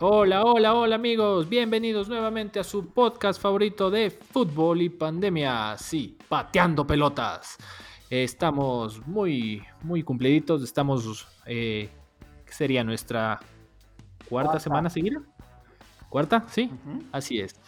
[0.00, 6.18] Hola, hola, hola amigos, bienvenidos nuevamente a su podcast favorito de fútbol y pandemia, sí,
[6.28, 7.56] pateando pelotas.
[8.10, 11.88] Estamos muy, muy cumpliditos, estamos, eh,
[12.44, 13.38] ¿qué sería nuestra
[14.28, 14.60] cuarta, Cuarta.
[14.60, 15.22] semana seguida?
[16.08, 16.44] ¿Cuarta?
[16.48, 16.70] Sí,
[17.12, 17.60] así es.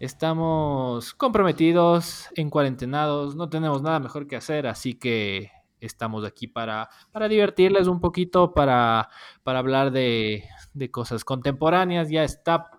[0.00, 5.50] Estamos comprometidos, en cuarentenados, no tenemos nada mejor que hacer, así que
[5.86, 9.08] estamos aquí para, para divertirles un poquito, para,
[9.42, 12.10] para hablar de, de cosas contemporáneas.
[12.10, 12.70] Ya está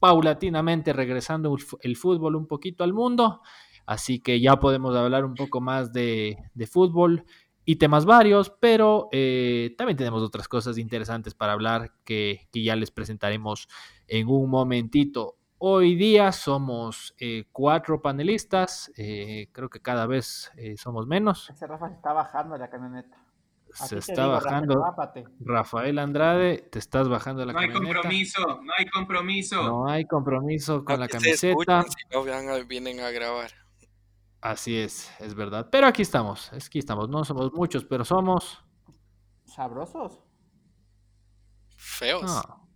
[0.00, 3.40] paulatinamente regresando el fútbol un poquito al mundo,
[3.86, 7.24] así que ya podemos hablar un poco más de, de fútbol
[7.64, 12.74] y temas varios, pero eh, también tenemos otras cosas interesantes para hablar que, que ya
[12.74, 13.68] les presentaremos
[14.08, 15.36] en un momentito.
[15.64, 21.48] Hoy día somos eh, cuatro panelistas, eh, creo que cada vez eh, somos menos.
[21.50, 23.16] Ese Rafa se está bajando de la camioneta.
[23.72, 24.84] Se está digo, bajando.
[25.38, 27.94] Rafael Andrade, te estás bajando de la No hay camioneta.
[28.00, 29.62] compromiso, no hay compromiso.
[29.62, 31.82] No hay compromiso con No la camiseta.
[31.84, 33.52] si no vienen a grabar.
[34.40, 35.68] Así es, es verdad.
[35.70, 37.08] Pero aquí estamos, aquí estamos.
[37.08, 38.64] No somos muchos, pero somos.
[39.44, 40.24] ¿Sabrosos?
[41.76, 42.22] Feos.
[42.24, 42.68] No,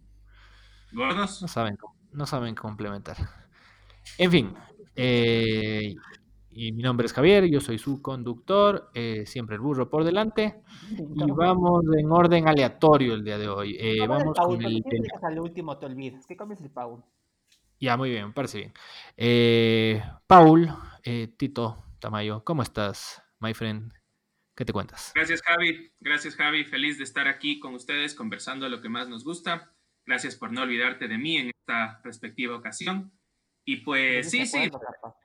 [0.93, 1.43] ¿Gordos?
[1.43, 3.17] no saben, com- no saben complementar.
[4.19, 4.55] En fin,
[4.95, 5.95] eh,
[6.51, 10.63] y mi nombre es Javier, yo soy su conductor, eh, siempre el burro por delante.
[10.91, 13.77] Y vamos en orden aleatorio el día de hoy.
[13.79, 16.27] Eh, vamos Paul, con el del- al último, te olvidas.
[16.27, 17.05] ¿Qué comes el Paul?
[17.79, 18.73] Ya, muy bien, me parece bien.
[19.19, 20.69] Eh, Paul,
[21.05, 23.93] eh, Tito Tamayo, ¿cómo estás, my friend?
[24.55, 25.13] ¿Qué te cuentas?
[25.15, 25.93] Gracias, Javi.
[26.01, 26.65] Gracias, Javi.
[26.65, 29.75] Feliz de estar aquí con ustedes conversando de lo que más nos gusta.
[30.07, 33.13] Gracias por no olvidarte de mí en esta respectiva ocasión.
[33.65, 35.17] Y pues sí, ¿De sí, Rafa?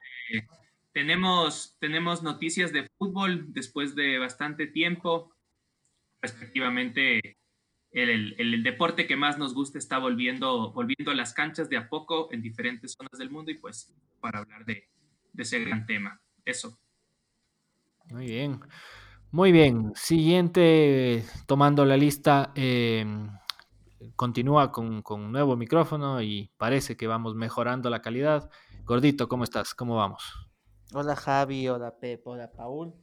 [0.94, 5.34] tenemos, tenemos noticias de fútbol después de bastante tiempo.
[6.22, 7.38] Respectivamente,
[7.92, 11.78] el, el- el deporte que más nos gusta está volviendo, volviendo a las canchas de
[11.78, 14.90] a poco en diferentes zonas del mundo y pues para hablar de,
[15.34, 16.22] de ese gran tema.
[16.46, 16.78] Eso.
[18.10, 18.60] Muy bien.
[19.32, 19.92] Muy bien.
[19.96, 23.06] Siguiente, tomando la lista, eh,
[24.16, 28.50] continúa con, con un nuevo micrófono y parece que vamos mejorando la calidad.
[28.86, 29.74] Gordito, ¿cómo estás?
[29.74, 30.24] ¿Cómo vamos?
[30.94, 32.94] Hola Javi, hola Pep, hola Paul,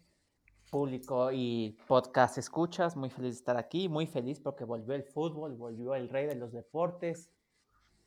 [0.70, 5.54] público y podcast escuchas, muy feliz de estar aquí, muy feliz porque volvió el fútbol,
[5.54, 7.30] volvió el rey de los deportes.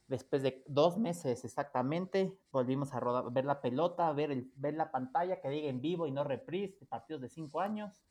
[0.08, 4.92] Después de dos meses exactamente, volvimos a rodar, ver la pelota, ver, el, ver la
[4.92, 8.04] pantalla que diga en vivo y no reprise partidos de cinco años.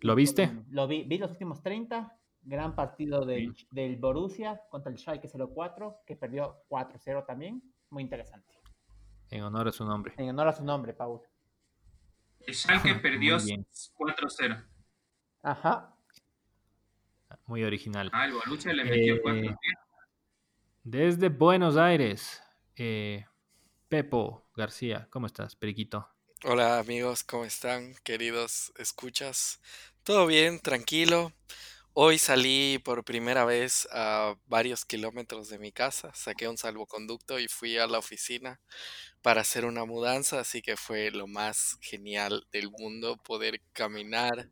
[0.00, 0.50] ¿Lo viste?
[0.68, 6.02] Lo vi, vi los últimos 30, gran partido del, del Borussia contra el Schalke 04,
[6.06, 8.54] que perdió 4-0 también, muy interesante.
[9.30, 10.14] En honor a su nombre.
[10.16, 11.20] En honor a su nombre, Paul.
[12.40, 13.66] El Schalke perdió Muy bien.
[13.96, 14.64] 4-0.
[15.42, 15.94] Ajá,
[17.46, 18.10] Muy original.
[18.12, 19.58] Ah, el Borussia le metió Eh, 4
[20.84, 22.42] Desde Buenos Aires,
[22.76, 23.24] eh,
[23.88, 26.08] Pepo García, ¿cómo estás, Periquito?
[26.44, 27.94] Hola amigos, ¿cómo están?
[28.04, 29.60] Queridos escuchas.
[30.04, 30.60] ¿Todo bien?
[30.60, 31.32] Tranquilo.
[31.94, 37.48] Hoy salí por primera vez a varios kilómetros de mi casa, saqué un salvoconducto y
[37.48, 38.60] fui a la oficina
[39.22, 44.50] para hacer una mudanza, así que fue lo más genial del mundo poder caminar,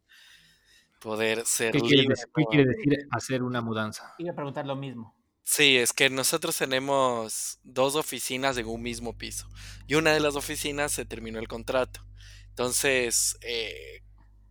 [1.01, 4.15] poder ser ¿Qué quiere, libre decir, qué quiere decir hacer una mudanza?
[4.19, 5.15] iba a preguntar lo mismo.
[5.45, 9.49] Sí, es que nosotros tenemos dos oficinas en un mismo piso
[9.87, 12.05] y una de las oficinas se terminó el contrato.
[12.49, 14.03] Entonces, eh,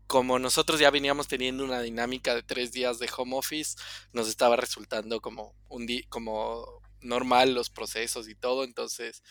[0.08, 3.78] como nosotros ya veníamos teniendo una dinámica de tres días de home office,
[4.14, 8.64] nos estaba resultando como un como normal los procesos y todo.
[8.64, 9.24] Entonces,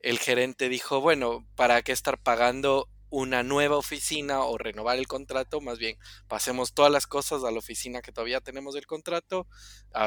[0.00, 5.60] el gerente dijo, bueno, ¿para qué estar pagando una nueva oficina o renovar el contrato?
[5.60, 5.98] Más bien,
[6.28, 9.46] pasemos todas las cosas a la oficina que todavía tenemos del contrato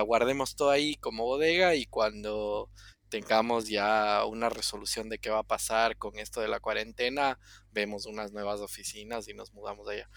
[0.05, 2.69] guardemos todo ahí como bodega y cuando
[3.09, 7.39] tengamos ya una resolución de qué va a pasar con esto de la cuarentena,
[7.71, 10.09] vemos unas nuevas oficinas y nos mudamos allá.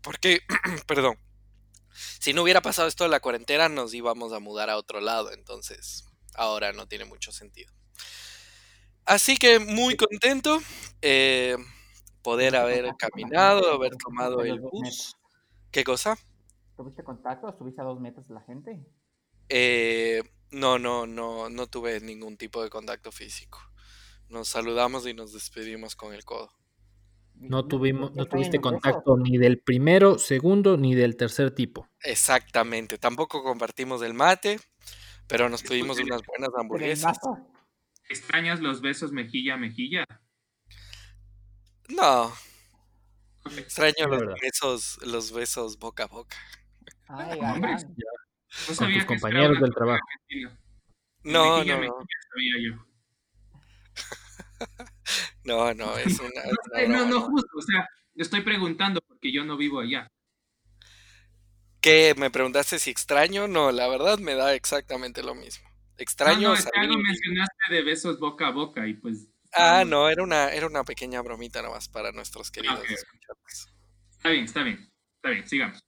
[0.00, 0.40] Porque,
[0.86, 1.18] perdón,
[1.92, 5.32] si no hubiera pasado esto de la cuarentena, nos íbamos a mudar a otro lado,
[5.32, 6.04] entonces
[6.34, 7.72] ahora no tiene mucho sentido.
[9.04, 10.60] Así que muy contento
[11.02, 11.56] eh,
[12.22, 15.16] poder ¿Tuviste haber caminado, haber ¿Estuviste tomado el bus.
[15.70, 16.16] ¿Qué cosa?
[16.76, 17.48] ¿Tuviste contacto?
[17.48, 18.84] ¿Estuviste a dos metros de la gente?
[19.48, 20.22] Eh,
[20.54, 23.60] no, no, no, no tuve ningún tipo de contacto físico.
[24.28, 26.50] Nos saludamos y nos despedimos con el codo.
[27.34, 31.88] No tuvimos, no tuviste contacto ni del primero, segundo, ni del tercer tipo.
[32.00, 32.96] Exactamente.
[32.96, 34.60] Tampoco compartimos el mate,
[35.26, 37.18] pero nos pedimos unas buenas ¿Pero el hamburguesas.
[38.08, 40.04] ¿Extrañas los besos mejilla a mejilla?
[41.88, 42.32] No,
[43.56, 46.36] extraño los besos, los besos boca a boca.
[47.08, 47.38] Ay.
[48.60, 50.06] No Con sabía tus compañeros del trabajo.
[51.26, 52.06] No, no, no.
[52.30, 52.86] sabía yo.
[55.44, 57.20] No, no, es una, No, no, no, no.
[57.22, 60.06] justo, o sea, estoy preguntando porque yo no vivo allá.
[61.80, 62.14] ¿Qué?
[62.16, 63.46] ¿Me preguntaste si extraño?
[63.46, 65.68] No, la verdad me da exactamente lo mismo.
[65.68, 69.28] No, Extraño no, es que algo mencionaste de besos boca a boca y pues...
[69.52, 72.90] Ah, no, era una, era una pequeña bromita nomás para nuestros queridos ok.
[72.90, 73.68] escuchantes.
[74.10, 75.83] Está bien, está bien, está bien, sigamos.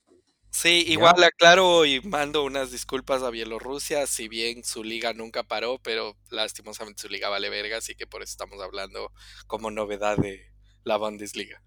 [0.57, 5.79] Sí, igual aclaro y mando unas disculpas a Bielorrusia, si bien su liga nunca paró,
[5.83, 9.13] pero lastimosamente su liga vale verga, así que por eso estamos hablando
[9.47, 10.51] como novedad de
[10.83, 11.63] la Bundesliga.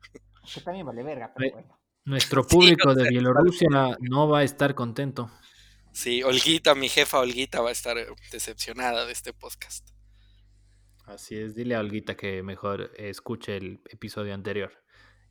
[0.51, 1.80] Que también vale verga, pero bueno.
[2.06, 3.69] Nuestro Sí, público de Bielorrusia
[4.00, 5.30] no va a estar contento.
[5.91, 9.88] Sí, Olguita, mi jefa Olguita va a estar eh, decepcionada de este podcast.
[11.06, 14.71] Así es, dile a Olguita que mejor escuche el episodio anterior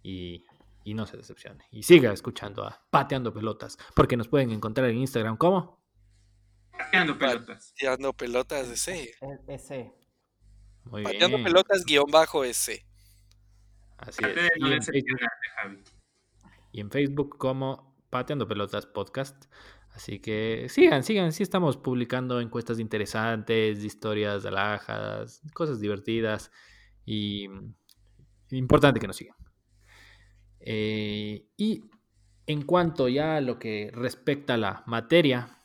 [0.05, 0.45] y,
[0.91, 1.65] y no se decepcione.
[1.71, 5.79] Y siga escuchando a Pateando Pelotas, porque nos pueden encontrar en Instagram como.
[6.73, 7.73] Pateando pelotas.
[7.75, 9.03] Pateando pelotas ese.
[9.21, 9.93] E- Ese.
[10.85, 11.45] Muy Pateando bien.
[11.45, 12.87] pelotas guion bajo ese.
[13.99, 14.31] Así es.
[14.57, 15.83] Y en, Facebook, decepcionarte, Javi.
[16.73, 19.45] y en Facebook como Pateando Pelotas Podcast.
[19.91, 21.33] Así que sigan, sigan.
[21.33, 26.51] Sí estamos publicando encuestas interesantes, historias de alhajas, cosas divertidas.
[27.05, 27.75] Y mm,
[28.51, 29.37] importante que nos sigan.
[30.61, 31.85] Eh, y
[32.47, 35.61] en cuanto ya a lo que respecta a la materia,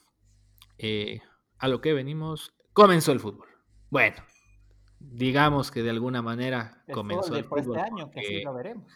[0.77, 1.21] eh,
[1.59, 3.47] a lo que venimos, comenzó el fútbol.
[3.89, 4.17] Bueno,
[4.99, 7.77] digamos que de alguna manera El comenzó fútbol el fútbol.
[7.77, 8.87] este año, que así porque- lo veremos.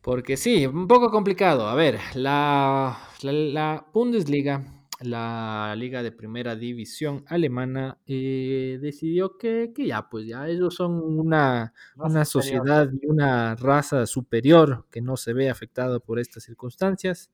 [0.00, 1.68] porque sí, un poco complicado.
[1.68, 4.62] A ver, la, la, la Bundesliga,
[5.02, 11.02] la liga de primera división alemana, eh, decidió que, que ya, pues ya ellos son
[11.02, 17.30] una, una sociedad y una raza superior que no se ve afectado por estas circunstancias.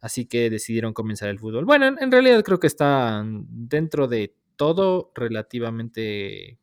[0.00, 1.64] Así que decidieron comenzar el fútbol.
[1.64, 6.58] Bueno, en, en realidad creo que está dentro de todo relativamente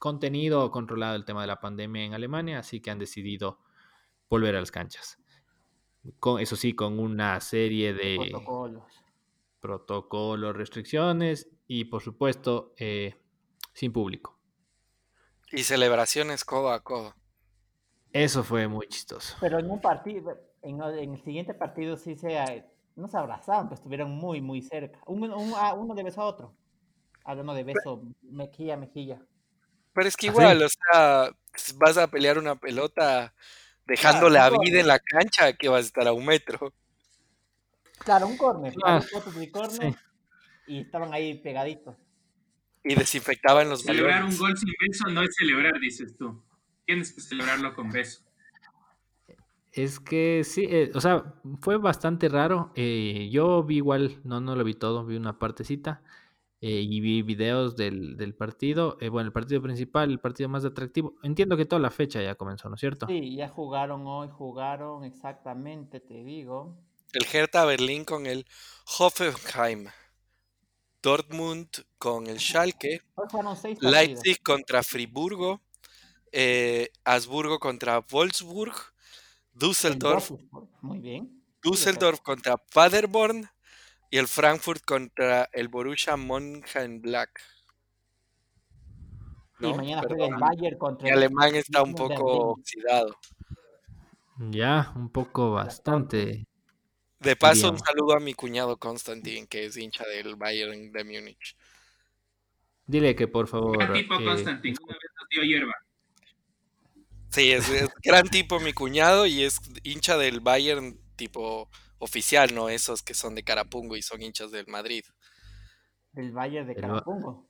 [0.00, 3.60] contenido o controlado el tema de la pandemia en Alemania, así que han decidido
[4.28, 5.18] volver a las canchas.
[6.18, 8.99] Con, eso sí, con una serie de Protocolos.
[9.60, 13.14] Protocolos, restricciones y por supuesto eh,
[13.74, 14.38] sin público.
[15.52, 17.14] Y celebraciones codo a codo.
[18.12, 19.36] Eso fue muy chistoso.
[19.38, 22.64] Pero en un partido, en, en el siguiente partido sí se, eh,
[22.96, 25.00] no se abrazaron, pues estuvieron muy, muy cerca.
[25.06, 26.54] Un- un- ah, uno de beso a otro.
[27.24, 29.22] Hablando de beso, mejilla, a mejilla.
[29.92, 31.30] Pero es que ¿Ah, igual, o sea,
[31.76, 33.34] vas a pelear una pelota
[33.86, 36.72] dejando Claro, la vida en la cancha que vas a estar a un metro.
[38.04, 39.94] Claro, un córner, Ah, sí.
[40.66, 41.96] y estaban ahí pegaditos.
[42.82, 46.42] Y desinfectaban los Celebrar un gol sin beso no es celebrar, dices tú.
[46.86, 48.22] Tienes que celebrarlo con beso.
[49.72, 52.72] Es que sí, eh, o sea, fue bastante raro.
[52.74, 56.02] eh, yo vi igual, no, no lo vi todo, vi una partecita
[56.60, 58.96] eh, y vi videos del, del partido.
[59.00, 61.14] eh, bueno, el partido principal, el partido más atractivo.
[61.22, 63.06] Entiendo que toda la fecha ya comenzó, ¿no es cierto?
[63.06, 66.76] Sí, ya jugaron hoy, jugaron exactamente, te digo.
[67.12, 68.46] El Hertha Berlín con el
[68.98, 69.88] Hoffenheim.
[71.02, 71.68] Dortmund
[71.98, 73.02] con el Schalke.
[73.80, 75.60] Leipzig contra Friburgo.
[76.32, 78.74] eh, Habsburgo contra Wolfsburg.
[78.74, 80.30] El Düsseldorf,
[80.82, 81.42] Muy bien.
[81.62, 83.48] Düsseldorf contra Paderborn.
[84.10, 87.30] Y el Frankfurt contra el Borussia Mönchengladbach.
[89.58, 89.74] y ¿No?
[89.74, 93.16] mañana Perdón, juega el Bayern contra el alemán está un poco oxidado.
[94.50, 96.46] Ya, un poco bastante.
[97.20, 101.54] De paso, un saludo a mi cuñado Constantin, que es hincha del Bayern de Múnich.
[102.86, 103.76] Dile que por favor.
[103.78, 105.74] Gran tipo eh, Constantin, una vez nos dio hierba.
[107.28, 112.70] Sí, es, es gran tipo mi cuñado y es hincha del Bayern tipo oficial, no
[112.70, 115.04] esos que son de Carapungo y son hinchas del Madrid.
[116.12, 117.46] Del Bayern de Carapungo.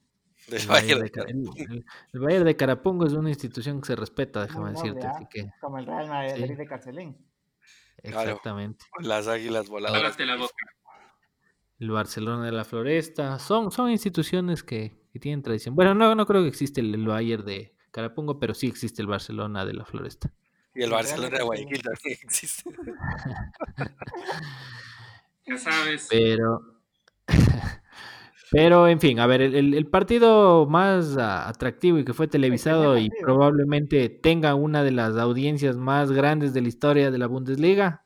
[0.49, 1.55] Del el Bayern de de Ca- Carapungo.
[1.57, 5.07] el- Bayern de Carapungo es una institución que se respeta, déjame decirte.
[5.07, 6.55] Así que, Como el Real Madrid Sí.
[6.57, 7.17] de Carcelén.
[8.03, 8.85] Exactamente.
[9.01, 10.03] Las águilas voladoras.
[10.03, 10.55] Cállate la boca.
[11.79, 13.39] El Barcelona de la Floresta.
[13.39, 15.75] Son, son instituciones que, que tienen tradición.
[15.75, 19.09] Bueno, no, no creo que existe el, el Bayern de Carapungo, pero sí existe el
[19.09, 20.33] Barcelona de la Floresta.
[20.75, 22.71] Y el El Barcelona de Guayaquil también existe.
[25.47, 26.07] Ya sabes.
[26.11, 26.61] Pero.
[28.51, 33.09] Pero, en fin, a ver, el, partido más ah, atractivo y que fue televisado y
[33.23, 38.05] probablemente tenga una de las audiencias más grandes de la historia de la Bundesliga,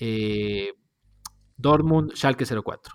[0.00, 0.72] eh,
[1.56, 2.94] Dortmund Schalke 04.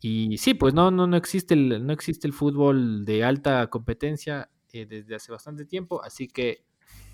[0.00, 4.50] Y sí, pues no, no, no existe el, no existe el fútbol de alta competencia
[4.72, 6.64] eh, desde hace bastante tiempo, así que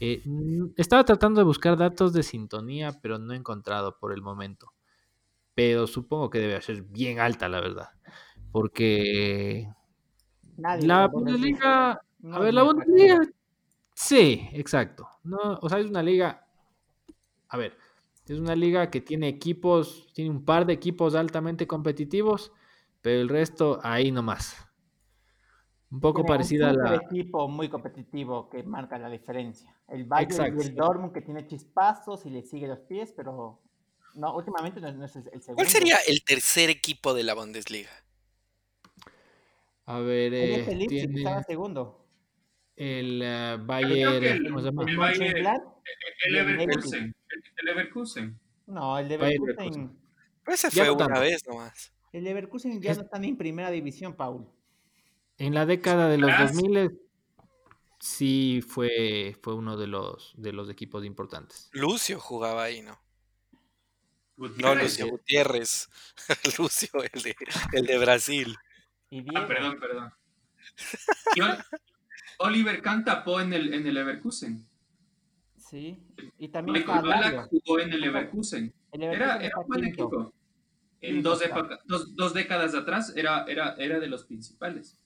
[0.00, 0.22] eh,
[0.76, 4.72] estaba tratando de buscar datos de sintonía, pero no he encontrado por el momento.
[5.54, 7.88] Pero supongo que debe ser bien alta, la verdad.
[8.54, 9.68] Porque
[10.56, 13.20] Nadie la de Bundesliga, no a es ver, la Bundesliga,
[13.94, 15.08] sí, exacto.
[15.24, 16.46] No, o sea, es una liga,
[17.48, 17.76] a ver,
[18.28, 22.52] es una liga que tiene equipos, tiene un par de equipos altamente competitivos,
[23.02, 24.56] pero el resto ahí nomás.
[25.90, 26.94] Un poco Tiene parecida a un la...
[26.94, 29.74] equipo muy competitivo que marca la diferencia.
[29.88, 30.76] El Bayern Exacto, y el.
[30.76, 33.60] Dortmund que tiene chispazos y le sigue los pies, pero
[34.14, 35.54] no, últimamente no, no es el segundo.
[35.56, 38.03] ¿Cuál sería el tercer equipo de la Bundesliga?
[39.86, 40.66] A ver, eh.
[40.74, 42.06] Leipzig que estaba tiene segundo.
[42.76, 44.84] el eh, que Bayern, el- ¿cómo se llama?
[44.86, 45.62] El Mönchengladbach,
[46.24, 47.16] El el Leverkusen.
[47.28, 48.40] El, Leverkusen.
[48.66, 49.56] No, el Bayer Leverkusen.
[49.56, 49.98] Leverkusen.
[50.44, 51.20] Pues ese fue una tanto.
[51.20, 51.92] vez nomás.
[52.12, 54.46] El Leverkusen ya Es- no está ni en primera división, Paul.
[55.36, 56.98] En la década de los Ah, 2000
[57.98, 61.68] sí fue, fue uno de los, de los equipos importantes.
[61.72, 62.98] Lucio jugaba ahí, ¿no?
[64.36, 64.74] No.
[64.74, 65.88] Lucio Gutiérrez.
[66.58, 67.36] Lucio, el de,
[67.72, 68.56] el de Brasil.
[69.14, 69.24] Y.
[69.36, 70.12] Ah, perdón, perdón.
[72.38, 74.66] Oliver Kahn tapó en el, en el Leverkusen.
[75.56, 76.02] Sí.
[76.38, 78.74] Y también Michael Ballack jugó en el Leverkusen.
[78.92, 80.02] El Era, Leverkusen era un buen quinto.
[80.04, 80.34] equipo.
[81.00, 84.98] En dos, época- dos, dos décadas atrás era, era, era de los principales.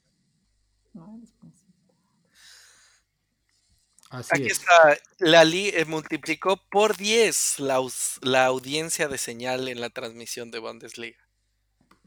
[4.10, 4.52] Así Aquí es.
[4.52, 7.78] está, la li eh, multiplicó por 10 la,
[8.22, 11.18] la audiencia de señal en la transmisión de Bundesliga.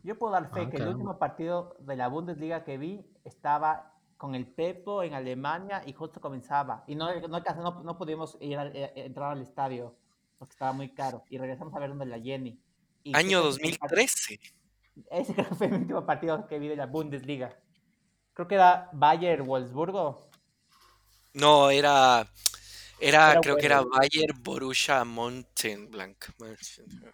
[0.04, 3.94] Yo puedo dar fe Ah, que el último partido de la Bundesliga que vi estaba
[4.18, 6.84] con el Pepo en Alemania y justo comenzaba.
[6.88, 9.96] Y no, no, no, no pudimos ir al- eh, entrar al estadio
[10.38, 11.24] porque estaba muy caro.
[11.30, 12.60] Y regresamos a ver donde la Jenny.
[13.04, 14.40] Y Año creo que ese fue el part- 2013.
[15.10, 17.56] Ese creo que fue el último partido que vi de la Bundesliga.
[18.34, 20.30] Creo que era Bayer Wolfsburgo.
[21.34, 22.28] No, era,
[23.00, 23.98] era, Era creo que era bueno.
[23.98, 26.30] Bayer Borussia Mönchengladbach.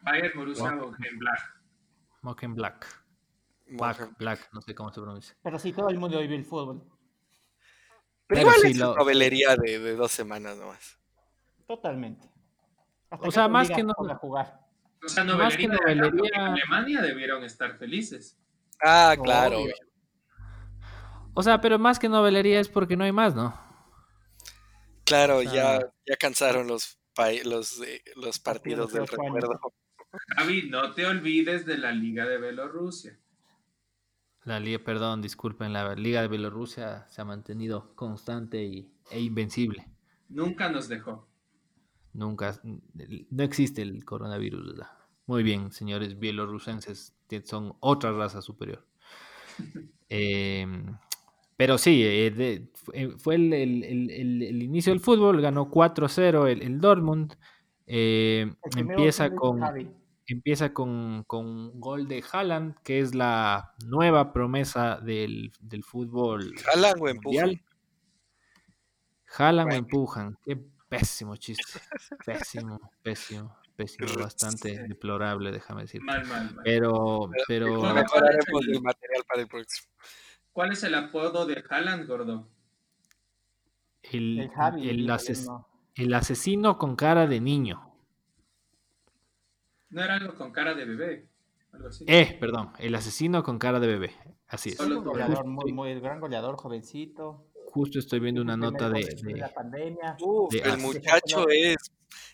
[0.02, 0.72] Bayern Borussia.
[0.72, 1.57] Mönchengladbach.
[2.22, 2.86] Mocken Black.
[3.70, 5.36] Black, Black, no sé cómo se pronuncia.
[5.44, 6.82] Pero sí, todo el mundo vive el fútbol.
[6.82, 6.98] Pero
[8.28, 10.98] Pero igual sí, es lo- novelería de, de dos semanas nomás.
[11.68, 12.30] Totalmente.
[13.10, 14.62] Hasta O sea, más que no- jugar.
[15.06, 18.38] O sea, Más que novelería, novelería- en Alemania debieron estar felices.
[18.84, 19.60] Ah, claro.
[19.60, 19.76] Obvio.
[21.34, 23.54] O sea, pero más que novelería es porque no hay más, ¿no?
[25.06, 29.74] Claro, O sea- ya, ya cansaron los, pa- los, eh, los partidos del recuerdo.
[30.14, 33.20] Javi, no te olvides de la Liga de Bielorrusia.
[34.46, 39.90] La liga, perdón, disculpen, la Liga de Bielorrusia se ha mantenido constante y, e invencible.
[40.30, 41.28] Nunca nos dejó.
[42.14, 44.88] Nunca, no existe el coronavirus, ¿verdad?
[45.28, 48.88] Muy bien, señores bielorrusenses, que son otra raza superior.
[50.10, 50.98] Em,
[51.58, 52.72] pero sí, eh, de-
[53.18, 57.36] fue- el, el- el- el- el inicio del fútbol, ganó 4-0 el, el Dortmund.
[57.88, 59.62] Eh, empieza con,
[60.28, 66.54] empieza con, con un gol de Haaland, que es la nueva promesa del, del fútbol
[66.64, 67.62] Jalan o empujan.
[69.26, 69.80] Jalan o Bueno.
[69.80, 70.38] empujan.
[70.44, 70.58] Qué
[70.90, 71.80] pésimo chiste.
[72.26, 74.08] Pésimo, pésimo, pésimo.
[74.20, 76.02] Bastante deplorable, déjame decir.
[76.02, 76.64] Mal, mal, mal.
[76.64, 79.90] Pero, pero, Bueno, Mejoraremos el- el material para el próximo.
[80.52, 82.48] ¿Cuál es el apodo de Haaland, gordo?
[84.04, 84.90] el, El Javi.
[84.90, 85.06] el
[85.46, 85.68] no.
[85.98, 87.84] El asesino con cara de niño.
[89.90, 91.28] No era algo con cara de bebé.
[91.72, 92.06] Algo así.
[92.08, 94.12] Eh, perdón, el asesino con cara de bebé.
[94.48, 94.78] Así es.
[94.78, 97.46] Solo goleador, muy, muy gran goleador, jovencito.
[97.72, 100.16] Justo estoy viendo una nota de, de- la pandemia.
[100.22, 101.76] Uf, de el muchacho es,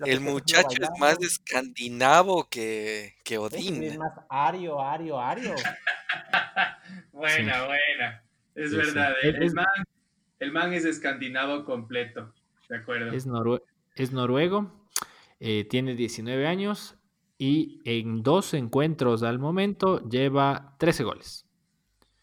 [0.05, 3.83] el muchacho es más escandinavo que, que sí Odín.
[3.83, 5.55] Es más Ario, Ario, Ario.
[7.11, 8.23] buena, buena.
[8.55, 9.13] Es Sí, verdad.
[9.21, 9.27] sí.
[9.29, 9.65] El, man,
[10.39, 12.33] el man es escandinavo completo.
[12.69, 13.11] De acuerdo.
[13.11, 13.61] es, norue-
[13.95, 14.71] es noruego,
[15.39, 16.95] eh, tiene 19 años
[17.37, 21.45] y en dos encuentros al momento lleva 13 goles.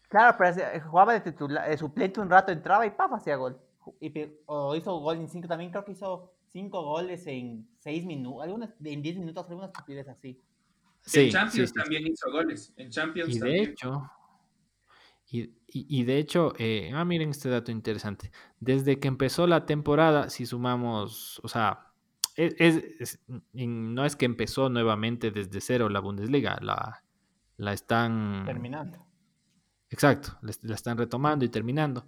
[0.09, 3.13] Claro, pero jugaba de, titular, de suplente un rato, entraba y ¡paf!
[3.13, 3.57] hacía gol.
[3.99, 4.11] Y,
[4.45, 8.69] o hizo gol en cinco, también creo que hizo cinco goles en seis minutos, algunas
[8.83, 10.39] en 10 minutos, algunas estupidez así.
[11.01, 12.73] Sí, en Champions sí, sí, también hizo goles.
[12.75, 13.69] En Champions Y de también.
[13.71, 14.03] hecho,
[15.31, 18.31] y, y- y de hecho, eh, ah, miren este dato interesante.
[18.59, 21.87] Desde que empezó la temporada, si sumamos, o sea,
[22.35, 23.19] es, es- es-
[23.53, 27.03] en- no es que empezó nuevamente desde cero la Bundesliga, la,
[27.57, 28.43] la están...
[28.45, 29.05] Terminando.
[29.89, 32.05] Exacto, la, est- la están retomando y terminando.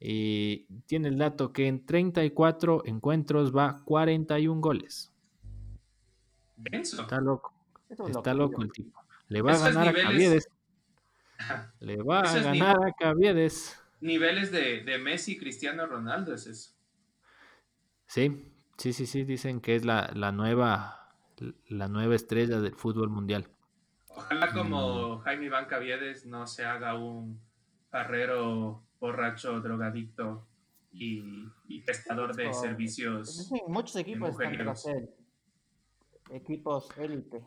[0.00, 5.12] Y tiene el dato que en 34 encuentros va 41 goles.
[7.02, 7.52] Está loco,
[7.88, 9.00] Eso es está loco, loco el tipo.
[9.28, 10.48] Le va a ganar a niveles- Caviedes.
[11.80, 13.80] Le va a ganar a Caviedes.
[14.00, 16.72] Niveles de, de Messi y Cristiano Ronaldo es eso.
[18.06, 21.00] Sí, sí, sí, sí, dicen que es la, la nueva
[21.68, 23.48] la nueva estrella del fútbol mundial.
[24.08, 27.40] Ojalá como Jaime Iván Caviedes no se haga un
[27.90, 30.46] carrero borracho, drogadicto
[30.92, 31.22] y,
[31.66, 33.48] y prestador de Oh, servicios.
[33.48, 35.08] Sí, muchos equipos están.
[36.30, 37.44] Equipos élite.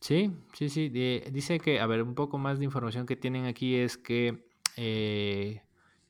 [0.00, 0.88] Sí, sí, sí.
[0.88, 4.48] de- dice que, a ver, un poco más de información que tienen aquí es que
[4.76, 5.62] eh,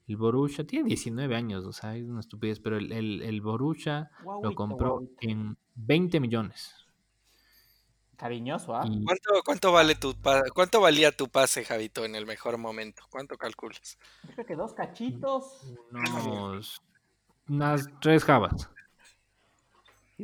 [0.07, 4.11] el Borussia tiene 19 años, o sea, es una estupidez, pero el, el, el Borussia
[4.43, 6.75] lo compró en 20 millones.
[8.17, 8.83] Cariñoso, ¿ah?
[8.87, 13.03] Y ¿Cuánto, cuánto vale tu pa- cuánto valía tu pase, Javito, en el mejor momento?
[13.11, 13.97] ¿Cuánto calculas?
[14.25, 15.65] Yo creo que dos cachitos.
[15.91, 16.83] unos,
[17.49, 18.69] unas tres jabas,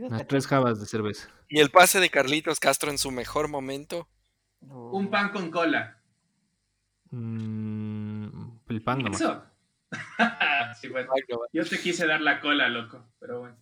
[0.03, 1.29] unas tres jabas de cerveza.
[1.49, 4.09] ¿Y el pase de Carlitos Castro en su mejor momento?
[4.61, 6.01] Un pan con cola.
[7.11, 9.21] Mm, el pan nomás.
[9.21, 9.45] ¿Eso?
[10.81, 11.13] sí, bueno.
[11.53, 13.57] Yo te quise dar la cola, loco, pero bueno.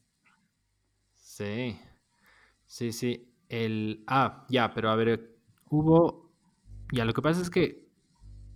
[1.14, 1.78] Sí,
[2.66, 3.30] sí, sí.
[3.48, 5.36] El, ah, ya, pero a ver,
[5.68, 6.32] hubo,
[6.92, 7.88] ya, lo que pasa es que,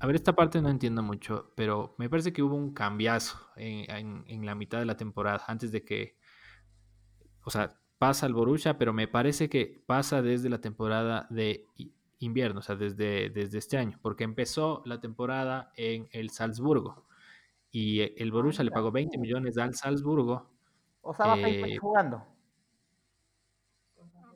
[0.00, 3.90] a ver, esta parte no entiendo mucho, pero me parece que hubo un cambiazo en,
[3.90, 6.16] en- en la mitad de la temporada, antes de que,
[7.44, 11.66] o sea, pasa al Borussia, pero me parece que pasa desde la temporada de
[12.20, 17.08] invierno, o sea, desde, desde este año, porque empezó la temporada en el Salzburgo
[17.70, 19.20] y eh, el Borussia le pagó 20 uh.
[19.20, 20.50] millones al Salzburgo.
[21.02, 22.24] O sea, va eh, jugando.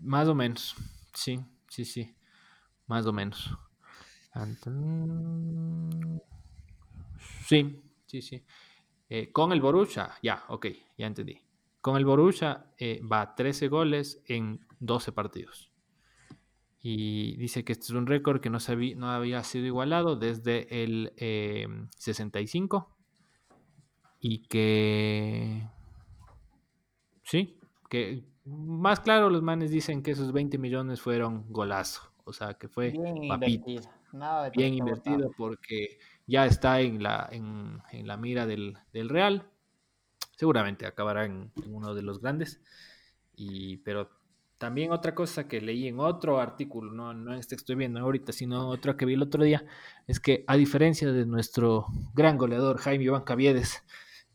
[0.00, 0.75] Más o menos,
[1.14, 2.14] sí, sí, sí,
[2.87, 3.56] más o menos.
[7.47, 8.44] Sí, sí, sí.
[9.09, 10.66] Eh, con el Borussia, ya, ok,
[10.99, 11.40] ya entendí.
[11.82, 15.70] Con el Borussia eh, va 13 goles en 12 partidos.
[16.80, 20.82] Y dice que este es un récord que no, sabí- no había sido igualado desde
[20.82, 21.66] el eh,
[21.98, 22.96] 65.
[24.20, 25.68] Y que...
[27.24, 27.58] Sí,
[27.88, 32.12] que más claro los manes dicen que esos 20 millones fueron golazo.
[32.24, 33.83] O sea, que fue Bien invertido.
[34.12, 39.48] Nada bien invertido porque ya está en la, en, en la mira del, del Real.
[40.42, 42.61] Seguramente acabará en, en uno de los grandes.
[43.37, 44.11] Y, pero
[44.62, 47.98] también otra cosa que leí en otro artículo, no, no en este que estoy viendo
[47.98, 49.64] ahorita, sino otro que vi el otro día,
[50.07, 53.83] es que a diferencia de nuestro gran goleador Jaime Iván Caviedes,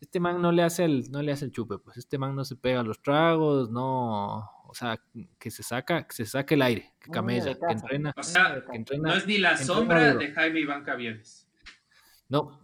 [0.02, 2.44] este man no le hace el, no le hace el chupe, pues este man no
[2.44, 5.00] se pega los tragos, no, o sea,
[5.38, 8.76] que se saca, que se saque el aire, que camella, que entrena, O sea, que
[8.76, 11.47] entrena, no es ni la sombra de Jaime Iván Caviedes.
[12.30, 12.60] No,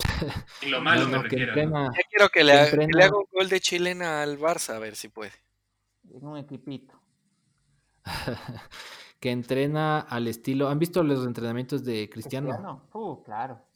[0.61, 3.05] En lo malo no, no, me que quiero que le, que haga, que le entrena-
[3.07, 5.33] haga un gol de chilena al Barça, a ver si puede.
[6.11, 6.94] En un equipito.
[9.20, 10.68] que entrena al estilo.
[10.68, 12.48] ¿Han visto los entrenamientos de Cristiano?
[12.48, 12.88] Cristiano.
[12.92, 13.66] Uh, claro.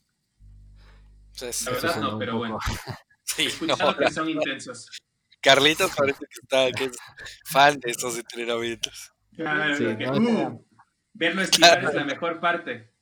[1.35, 2.59] O sea, es- La verdad no, pero poco- bueno.
[3.25, 4.91] sí, no, que son intensos.
[5.41, 6.99] Carlitos parece que está que es
[7.45, 9.13] fan de estos entrenamientos.
[9.37, 10.67] Claro, Sí, que, no, uh,
[11.15, 12.93] verlo explicar es la mejor parte.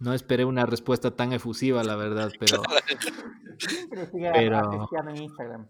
[0.00, 2.62] No esperé una respuesta tan efusiva, la verdad, pero
[3.58, 5.68] Siempre sigue a- Pero- Cristiano en Instagram.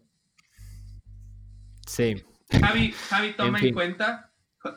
[1.86, 2.24] sí.
[2.60, 4.30] Javi, Javi toma En cuenta,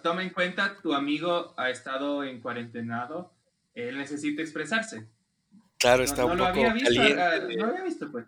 [0.03, 3.33] toma en cuenta, tu amigo ha estado en cuarentenado,
[3.73, 5.07] él necesita expresarse.
[5.77, 7.21] Claro, No, está no un lo poco había visto, caliente.
[7.21, 8.25] ah, no lo había visto, pues.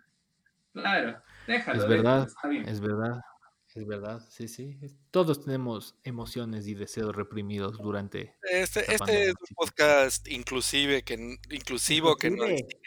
[0.74, 1.82] Claro, déjalo.
[1.82, 2.68] Es déjalo, verdad, está bien.
[2.68, 3.20] es verdad,
[3.78, 4.78] es verdad, sí, sí.
[5.10, 8.36] Todos tenemos emociones y deseos reprimidos durante...
[8.42, 12.80] Este, este pandemia, es un podcast inclusive, que, inclusivo, que no Inclusive-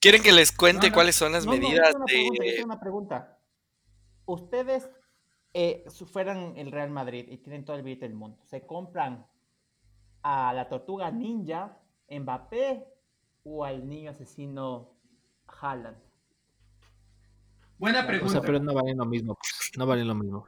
[0.00, 2.44] ¿Quieren que les cuente No, no, cuáles son las No, no, yo medidas una pregunta,
[2.44, 2.52] yo de...
[2.52, 3.38] tengo una pregunta.
[4.26, 4.90] Ustedes
[5.54, 8.38] eh, fueran el Real Madrid y tienen todo el billete del mundo.
[8.44, 9.26] ¿Se compran
[10.22, 12.86] a la tortuga ninja Mbappé
[13.44, 14.96] o al niño asesino
[15.46, 16.07] Haaland?
[17.78, 18.32] Buena sea, O pregunta.
[18.32, 20.46] sea, pero no valen lo mismo, pues, no valen lo mismo.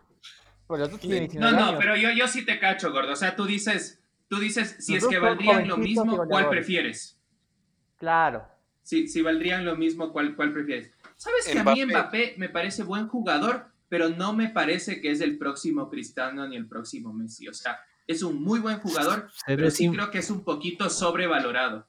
[0.66, 1.74] Pues No, 19 no, años.
[1.80, 3.12] pero yo, yo sí te cacho, gordo.
[3.12, 7.20] O sea, tú dices, tú dices, si Los es que valdrían lo mismo, ¿cuál prefieres?
[7.96, 8.46] Claro.
[8.82, 10.92] Si, si valdrían lo mismo, ¿cuál, cuál prefieres?
[11.16, 12.34] Sabes que a mí Mbappé.
[12.38, 16.66] Me parece buen jugador, pero no me parece que es el próximo Cristiano ni el
[16.66, 17.46] próximo Messi.
[17.48, 20.88] O sea, es un muy buen jugador, Se, pero sí creo que es un poquito
[20.88, 21.86] sobrevalorado.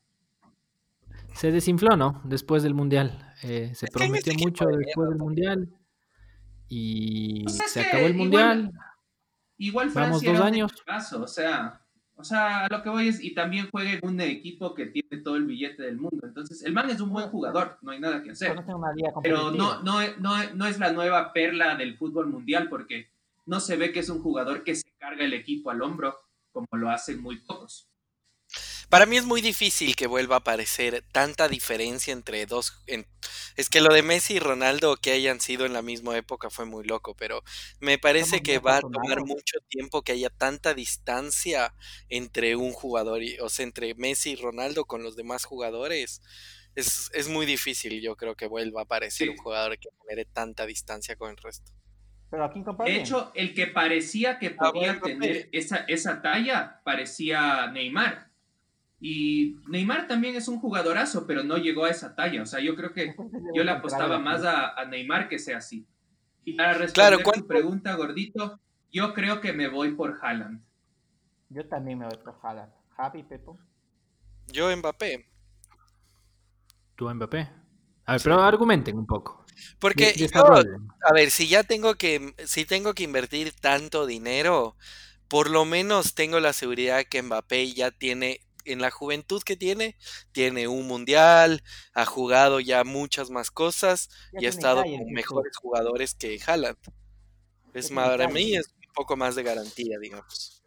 [1.34, 2.22] se desinfló, ¿no?
[2.26, 3.31] Después del Mundial.
[3.44, 5.18] Eh, se Es prometió mucho de después del.
[5.18, 5.70] Mundial.
[6.68, 8.72] Y O sea, es se acabó el igual- Mundial.
[9.58, 10.72] Igual Vamos Francia dos años.
[10.72, 14.20] equipazo, o sea, o sea, a lo que voy es, y también juega en un
[14.22, 16.26] equipo que tiene todo el billete del mundo.
[16.26, 18.56] Entonces, el man es un buen jugador, no hay nada que hacer.
[19.22, 23.12] Pero no, no, no, no es la nueva perla del fútbol mundial porque
[23.46, 26.16] no se ve que es un jugador que se carga el equipo al hombro
[26.52, 27.88] como lo hacen muy pocos.
[28.92, 32.84] Para mí es muy difícil que vuelva a aparecer tanta diferencia entre dos.
[32.88, 33.08] en-
[33.56, 36.66] es que lo de Messi y Ronaldo que hayan sido en la misma época fue
[36.66, 37.42] muy loco, pero
[37.80, 41.74] me parece que va a tomar mucho tiempo que haya tanta distancia
[42.10, 46.22] entre un jugador, y, o sea, entre Messi y Ronaldo con los demás jugadores.
[46.76, 49.30] Es, es muy difícil, yo creo que vuelva a aparecer Sí.
[49.30, 51.72] un jugador que genere tanta distancia con el resto.
[52.30, 56.82] Pero aquí De hecho, el que parecía que Ah, podía bueno, tener esa, esa talla
[56.84, 58.31] parecía Neymar.
[59.04, 62.44] Y Neymar también es un jugadorazo, pero no llegó a esa talla.
[62.44, 63.16] O sea, yo creo que
[63.56, 65.88] yo le apostaba más a, a Neymar que sea así.
[66.46, 68.60] Y para responder Claro, tu ¿cuánto- pregunta, gordito,
[68.92, 70.62] yo creo que me voy por Haaland.
[71.50, 72.72] Yo también me voy por Haaland.
[72.96, 73.58] Javi, Pepo.
[74.48, 75.28] Yo, Mbappé.
[76.96, 77.50] ¿Tú, Mbappé?
[78.06, 79.46] A ver, pero argumenten un poco.
[79.80, 80.28] Porque yo.
[80.36, 84.76] A ver, si ya tengo que, si tengo que invertir tanto dinero,
[85.28, 89.98] por lo menos tengo la seguridad que Mbappé ya tiene, en la juventud que tiene,
[90.32, 95.56] tiene un mundial, ha jugado ya muchas más cosas Ya y ha estado con mejores
[95.58, 96.78] jugadores que Haaland.
[97.74, 100.64] Es para mí es un poco más de garantía, digamos.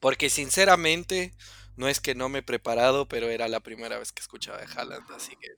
[0.00, 1.34] Porque sinceramente,
[1.76, 4.66] no es que no me he preparado, pero era la primera vez que escuchaba de
[4.66, 5.48] Haaland, así que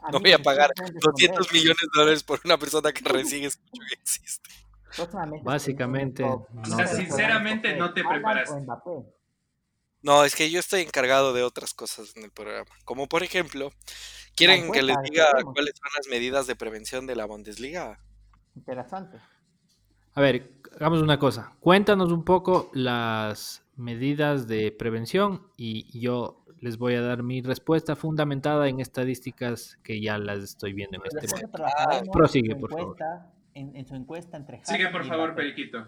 [0.00, 1.52] A no voy a pagar pueden 200 responder.
[1.52, 4.50] millones de dólares por una persona que recién escucho que existe.
[5.42, 6.46] Básicamente, no.
[6.62, 8.54] O sea, sinceramente, no te preparaste.
[10.02, 12.70] No, es que yo estoy encargado de otras cosas en el programa.
[12.84, 13.72] Como por ejemplo,
[14.36, 17.98] ¿quieren que les diga cuáles son las medidas de prevención de la Bundesliga?
[18.54, 19.18] Interesante.
[20.14, 21.56] A ver, hagamos una cosa.
[21.60, 27.96] Cuéntanos un poco las medidas de prevención y yo les voy a dar mi respuesta
[27.96, 32.12] fundamentada en estadísticas que ya las estoy viendo en este momento.
[32.12, 32.96] prosigue, por favor.
[33.54, 35.34] En, en su encuesta entre Sigue, por favor.
[35.34, 35.86] Periquito.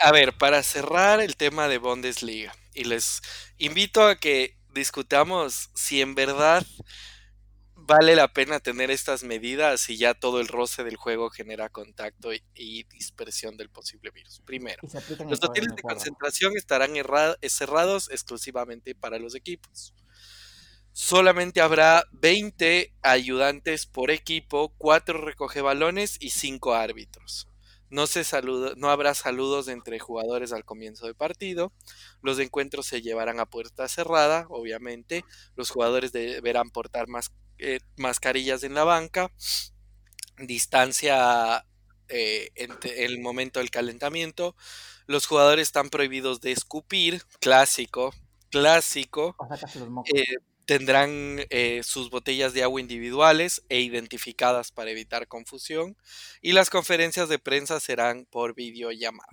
[0.00, 3.20] A ver, para cerrar el tema de Bundesliga, y les
[3.58, 6.64] invito a que discutamos si en verdad
[7.74, 12.32] vale la pena tener estas medidas y ya todo el roce del juego genera contacto
[12.32, 14.40] y, y dispersión del posible virus.
[14.44, 14.80] Primero.
[15.28, 19.94] Los hoteles el de concentración estarán eh, cerrados exclusivamente para los equipos.
[20.92, 27.47] Solamente habrá 20 ayudantes por equipo, 4 recogebalones y 5 árbitros.
[27.90, 31.72] No, se saluda- no habrá saludos entre jugadores al comienzo del partido.
[32.22, 35.24] Los encuentros se llevarán a puerta cerrada, obviamente.
[35.56, 39.30] Los jugadores deberán portar mas- eh, mascarillas en la banca.
[40.38, 41.64] Distancia
[42.10, 44.54] eh, entre el momento del calentamiento.
[45.06, 48.14] Los jugadores están prohibidos de escupir, clásico,
[48.50, 49.34] clásico.
[49.38, 50.10] O sacarse los mocos.
[50.14, 50.24] Eh,
[50.68, 55.96] tendrán eh, sus botellas de agua individuales e identificadas para evitar confusión.
[56.42, 59.26] Y las conferencias de prensa serán por videollamada.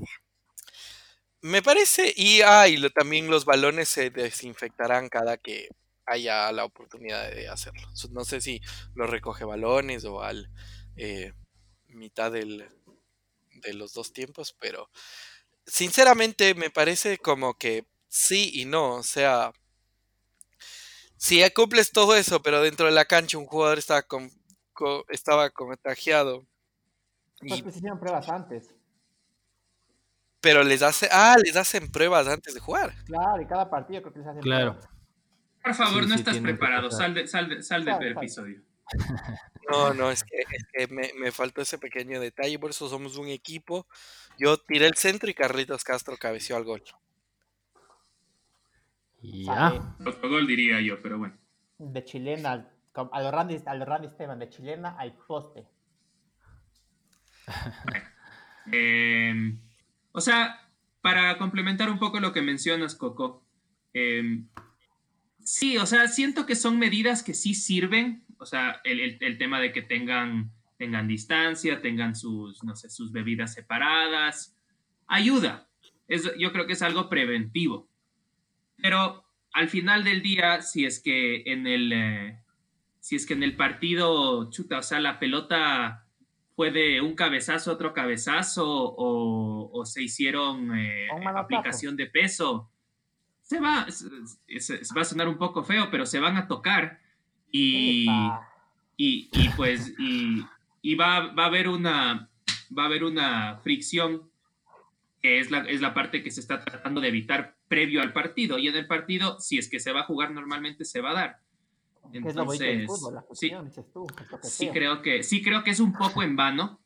[1.41, 5.69] Me parece, y, ah, y lo- también los balones se desinfectarán cada que
[6.05, 7.87] haya la oportunidad de hacerlo.
[8.11, 8.61] No sé si
[8.95, 10.49] los recoge balones o al
[10.95, 11.33] eh,
[11.87, 12.67] mitad del,
[13.63, 14.89] de los dos tiempos, pero
[15.67, 18.95] sinceramente me parece como que sí y no.
[18.95, 19.53] O sea,
[21.25, 24.29] si ya cumples todo eso, pero dentro de la cancha un jugador estaba, con-
[24.73, 26.45] co- estaba contagiado,
[27.39, 28.69] Pues y, que se hicieron pruebas antes.
[30.41, 32.93] pero les hace, ah, les hacen pruebas antes de jugar.
[33.05, 34.73] Claro, y cada partido creo que les hacen Claro.
[34.73, 34.89] pruebas.
[35.63, 36.91] Por favor, Sí, no sí, estás preparado.
[36.91, 38.61] Sal, de- sal, de- sal del episodio.
[39.67, 43.17] No, no, es que, es que me, me faltó ese pequeño detalle, por eso somos
[43.17, 43.87] un equipo.
[44.37, 46.83] Yo tiré el centro y Carlitos Castro cabeció al gol.
[49.31, 49.95] Ya.
[50.05, 51.35] Autogol diría yo, pero bueno.
[51.77, 52.67] De chilena
[53.11, 55.65] a los Randy, a los Randy Esteban, de chilena al poste.
[58.71, 59.55] Eh,
[60.11, 60.59] o sea,
[61.01, 63.45] para complementar un poco lo que mencionas, Coco,
[63.93, 64.41] eh,
[65.39, 69.37] sí, o sea, siento que son medidas que sí sirven, o sea, el, el- el
[69.37, 74.57] tema de que tengan, tengan distancia, tengan sus, no sé, sus bebidas separadas,
[75.05, 75.67] ayuda.
[76.07, 77.87] Es, yo creo que es algo preventivo.
[78.77, 82.39] Pero al final del día, si es que en el, eh,
[82.99, 86.05] si es que en el partido, chuta, o sea, la pelota
[86.55, 91.07] fue de un cabezazo a otro cabezazo o, o se hicieron eh,
[91.41, 92.71] aplicación de peso.
[93.41, 96.99] Se va, se, se- va a sonar un poco feo, pero se van a tocar
[97.51, 98.07] y,
[98.97, 100.45] y, y pues y,
[100.81, 102.29] y va, va a haber una
[102.77, 104.29] va a haber una fricción
[105.21, 108.57] que es la, es la parte que se está tratando de evitar previo al partido
[108.57, 111.13] y en el partido si es que se va a jugar normalmente se va a
[111.13, 111.39] dar
[112.13, 113.51] entonces, fútbol, sí.
[113.91, 114.05] tú,
[114.43, 116.79] sí creo que sí creo que es un poco en vano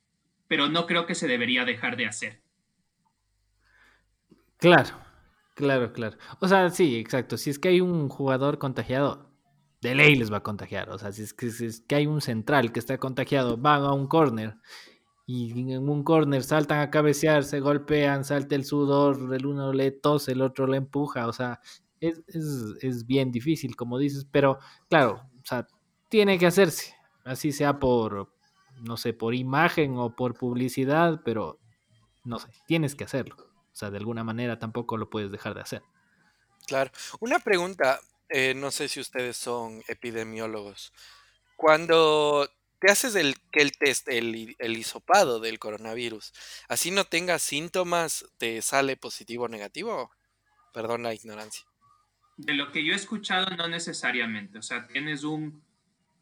[0.48, 2.42] pero no creo que se debería dejar de hacer
[4.58, 4.90] Claro,
[5.60, 6.18] Claro, claro.
[6.40, 7.36] O sea, sí, exacto.
[7.36, 9.30] Si es que hay un jugador contagiado,
[9.82, 10.90] de ley les va a contagiar.
[10.90, 13.84] O sea, si es que, si es que hay un central que está contagiado, van
[13.84, 14.56] a un corner
[15.32, 19.92] y en un corner saltan a cabecear, se golpean, salta el sudor, el uno le
[19.92, 21.28] tose, el otro le empuja.
[21.28, 21.60] O sea,
[22.00, 22.46] es, es,
[22.82, 24.58] es bien difícil, como dices, pero
[24.90, 25.68] claro, o sea,
[26.08, 26.96] tiene que hacerse.
[27.26, 28.34] Así sea por,
[28.82, 31.60] no sé, por imagen o por publicidad, pero
[32.24, 33.36] no sé, tienes que hacerlo.
[33.72, 35.84] O sea, de alguna manera tampoco lo puedes dejar de hacer.
[36.66, 36.90] Claro.
[37.20, 40.92] Una pregunta, eh, no sé si ustedes son epidemiólogos.
[41.56, 46.34] Cuando te haces el, el test, el, el hisopado del coronavirus,
[46.68, 50.12] así no tengas síntomas, ¿te sale positivo o negativo?
[50.74, 51.66] Perdón la ignorancia.
[52.38, 54.60] De lo que yo he escuchado, no necesariamente.
[54.60, 55.62] O sea, tienes un,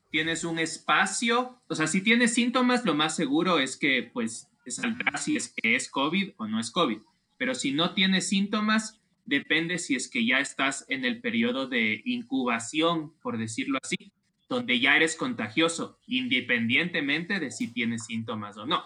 [0.09, 5.17] tienes un espacio, o sea, si tienes síntomas, lo más seguro es que pues saldrá
[5.17, 6.99] si es que es COVID o no es COVID.
[7.37, 12.01] Pero si no tienes síntomas, depende si es que ya estás en el periodo de
[12.05, 14.11] incubación, por decirlo así,
[14.49, 18.83] donde ya eres contagioso, independientemente de si tienes síntomas o no.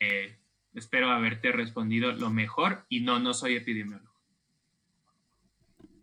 [0.00, 0.36] Eh,
[0.74, 4.10] espero haberte respondido lo mejor y no, no soy epidemiólogo.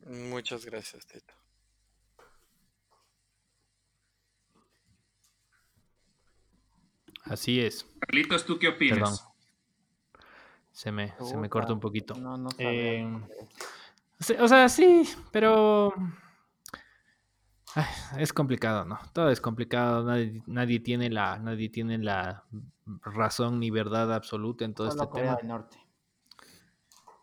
[0.06, 1.34] Muchas gracias, Tito.
[7.26, 7.86] Así es.
[8.00, 9.00] Carlitos, ¿tú qué opinas?
[9.00, 9.18] Perdón.
[10.72, 12.14] Se me, se me corta un poquito.
[12.14, 13.06] No, no Eh,
[14.40, 15.94] o sea, sí, pero
[17.76, 17.86] ay,
[18.18, 19.00] es complicado, ¿no?
[19.14, 20.04] Todo es complicado.
[20.04, 22.46] Nadie, nadie tiene la, nadie tiene la
[23.02, 25.38] razón ni verdad absoluta en todo Solo este Corea tema.
[25.38, 25.78] del Norte.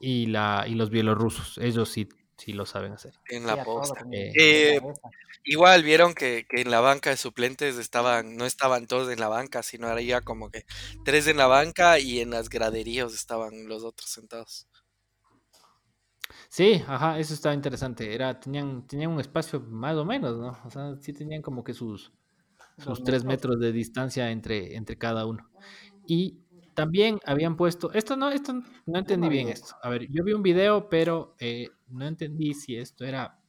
[0.01, 3.15] Y la, y los bielorrusos, ellos sí, sí lo saben hacer.
[3.29, 4.05] En la posta.
[4.13, 5.09] Eh, cabeza.
[5.45, 9.29] Igual vieron que, que en la banca de suplentes estaban, no estaban todos en la
[9.29, 10.65] banca, sino había como que
[11.05, 14.67] tres en la banca y en las graderías estaban los otros sentados.
[16.49, 18.15] Sí, ajá, eso estaba interesante.
[18.15, 20.57] Era, tenían, tenían un espacio más o menos, ¿no?
[20.65, 22.13] O sea, sí tenían como que sus,
[22.79, 23.59] sus tres metros.
[23.59, 25.51] de distancia entre, entre cada uno.
[26.07, 26.41] Y
[26.75, 28.53] también habían puesto, esto no, esto
[28.87, 29.75] no entendí bien esto.
[29.83, 33.41] A ver, yo vi un video, pero eh, no entendí si esto era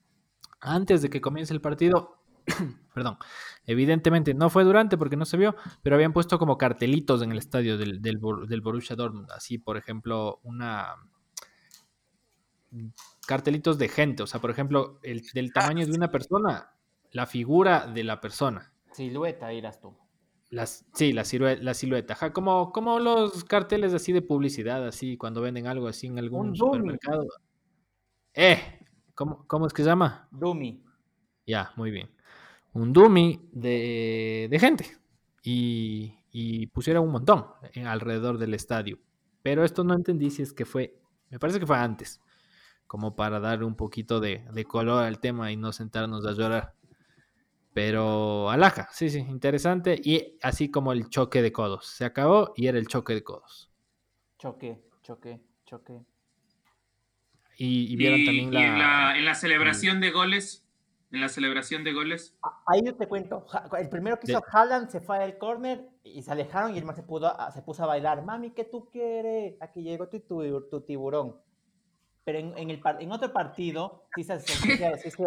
[0.61, 2.21] antes de que comience el partido.
[2.93, 3.17] Perdón,
[3.65, 7.39] evidentemente no fue durante porque no se vio, pero habían puesto como cartelitos en el
[7.39, 9.31] estadio del, del, del Borussia Dortmund.
[9.31, 10.95] Así, por ejemplo, una
[13.27, 16.71] cartelitos de gente, o sea, por ejemplo, el, del tamaño de una persona,
[17.11, 18.73] la figura de la persona.
[18.91, 19.95] Silueta irás tú.
[20.51, 22.13] Las, sí, la, silhue- la silueta.
[22.13, 26.49] ajá, como, como los carteles así de publicidad, así cuando venden algo así en algún
[26.49, 26.71] Un dummy.
[26.77, 27.25] supermercado.
[28.33, 28.79] Eh,
[29.15, 30.27] ¿cómo, ¿cómo es que se llama?
[30.31, 30.83] Dummy.
[31.47, 32.09] Ya, muy bien.
[32.73, 34.85] Un dummy de, de gente.
[35.41, 38.99] Y, y pusieron un montón en- alrededor del estadio.
[39.41, 42.19] Pero esto no entendí si es que fue, me parece que fue antes,
[42.87, 46.73] como para darle un poquito de, de color al tema y no sentarnos a llorar.
[47.73, 49.99] Pero alaja, sí, sí, interesante.
[50.01, 51.85] Y así como el choque de codos.
[51.87, 53.69] Se acabó y era el choque de codos.
[54.37, 56.01] Choque, choque, choque.
[57.57, 58.61] Y, y vieron Y- también y la...
[58.65, 60.65] en, la, en la celebración de goles,
[61.11, 63.45] en la celebración de goles, Ah, Ahí yo te cuento.
[63.77, 66.85] El primero que De- hizo Haaland se fue al corner y se alejaron y el
[66.85, 68.23] man se, pudo, se puso a bailar.
[68.23, 69.55] Mami, ¿qué tú quieres?
[69.61, 71.35] Aquí llegó tu, tu, tu tiburón.
[72.25, 74.55] Pero en, en el, en otro partido, sí se, sí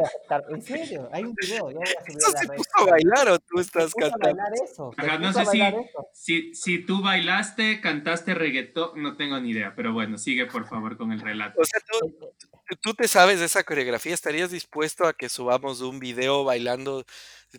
[0.04, 0.44] aceptar.
[0.50, 1.70] En serio, hay un video.
[1.70, 2.56] Yo voy a subir ¿Eso a la se red.
[2.56, 4.18] puso a bailar o tú Se estás cantando?
[4.26, 4.90] bailar eso.
[4.96, 6.08] Ajá, no sé si- eso.
[6.12, 10.96] si, si tú bailaste, cantaste reggaetón, no tengo ni idea, pero bueno, sigue por favor
[10.96, 11.60] con el relato.
[11.60, 15.80] O sea, tú, tú- tú te sabes de esa coreografía, ¿estarías dispuesto a que subamos
[15.82, 17.04] un video bailando,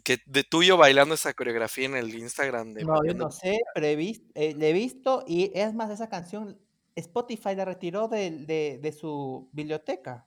[0.04, 3.24] que de tuyo bailando esa coreografía en el Instagram de No, yo Mariano?
[3.24, 6.60] no sé, pero he vis- eh, le he visto y es más, esa canción
[7.00, 10.26] Spotify la retiró de, de, de su biblioteca.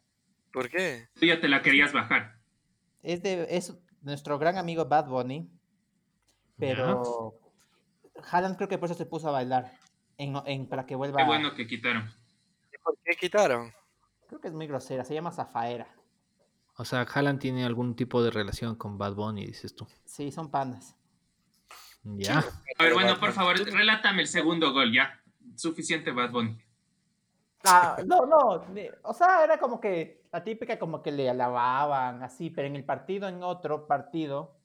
[0.53, 1.09] ¿Por qué?
[1.19, 2.39] Tú ya te la querías bajar.
[3.03, 5.51] Es de es nuestro gran amigo Bad Bunny,
[6.59, 7.35] pero
[8.31, 9.73] Haaland creo que por eso se puso a bailar
[10.19, 11.19] en, en- para que vuelva.
[11.19, 12.05] Qué bueno que quitaron.
[12.73, 13.73] ¿Y ¿Por qué quitaron?
[14.29, 15.89] Creo que es muy grosera, se llama Zafaera.
[16.77, 19.87] O sea, Haaland tiene algún tipo de relación con Bad Bunny, dices tú.
[20.05, 20.97] Sí, son pandas.
[22.03, 22.39] Ya.
[22.79, 25.21] A ver, bueno, por favor, relátame el segundo gol, ya.
[25.57, 26.59] Suficiente Bad Bunny.
[27.65, 28.65] Ah, no, no,
[29.05, 32.85] o sea, era como que la típica como que le alababan así, pero en el
[32.85, 34.57] partido, en otro partido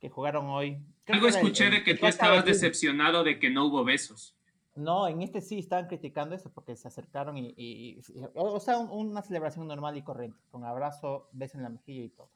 [0.00, 0.82] que jugaron hoy.
[1.08, 4.34] Algo escuché el- de que el tú estabas decepcionado de que no hubo besos.
[4.74, 8.60] No, en este sí estaban criticando eso porque se acercaron y, y- y- o, o
[8.60, 12.30] sea, un- una celebración normal y corriente, con abrazo, beso en la mejilla y todo.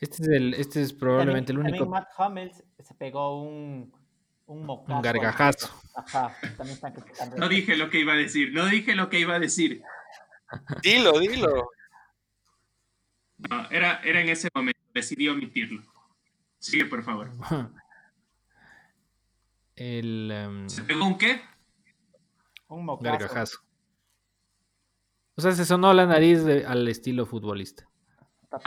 [0.00, 1.84] Este es, el, este es probablemente También- el único.
[1.90, 3.92] También Matt Hummels se pegó un,
[4.46, 4.96] Un mocazo.
[4.96, 5.80] Un gargajazo.
[5.94, 7.36] Ajá, también están criticando.
[7.36, 9.82] No dije lo que iba a decir, no dije lo que iba a decir.
[10.82, 11.70] Dilo, dilo.
[13.50, 15.82] No, era, era en ese momento, decidí omitirlo.
[16.58, 17.30] Sigue, por favor.
[19.76, 21.40] El em, ¿Se pegó un qué?
[22.68, 23.10] Un mocazo.
[23.18, 23.58] gargajazo.
[25.36, 27.88] O sea, se sonó la nariz de- al estilo futbolista.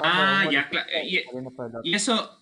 [0.04, 1.82] Ah, ya, gol cla- y- saliendo por el otro.
[1.86, 2.37] Y eso,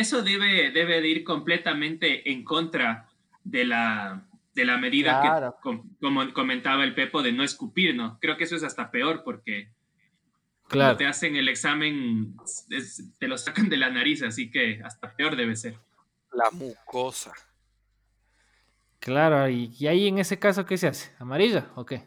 [0.00, 3.08] eso debe, debe de ir completamente en contra
[3.44, 5.54] de la, de la medida Claro.
[5.56, 8.18] que, com- como comentaba el Pepo, de no escupir, ¿no?
[8.20, 9.70] Creo que eso es hasta peor porque
[10.68, 12.36] cuando te hacen el examen,
[12.70, 15.78] es- te lo sacan de la nariz, así que hasta peor debe ser.
[16.32, 17.32] La mucosa.
[18.98, 21.12] Claro, y, y ahí en ese caso, ¿qué se hace?
[21.18, 22.02] ¿Amarilla o qué?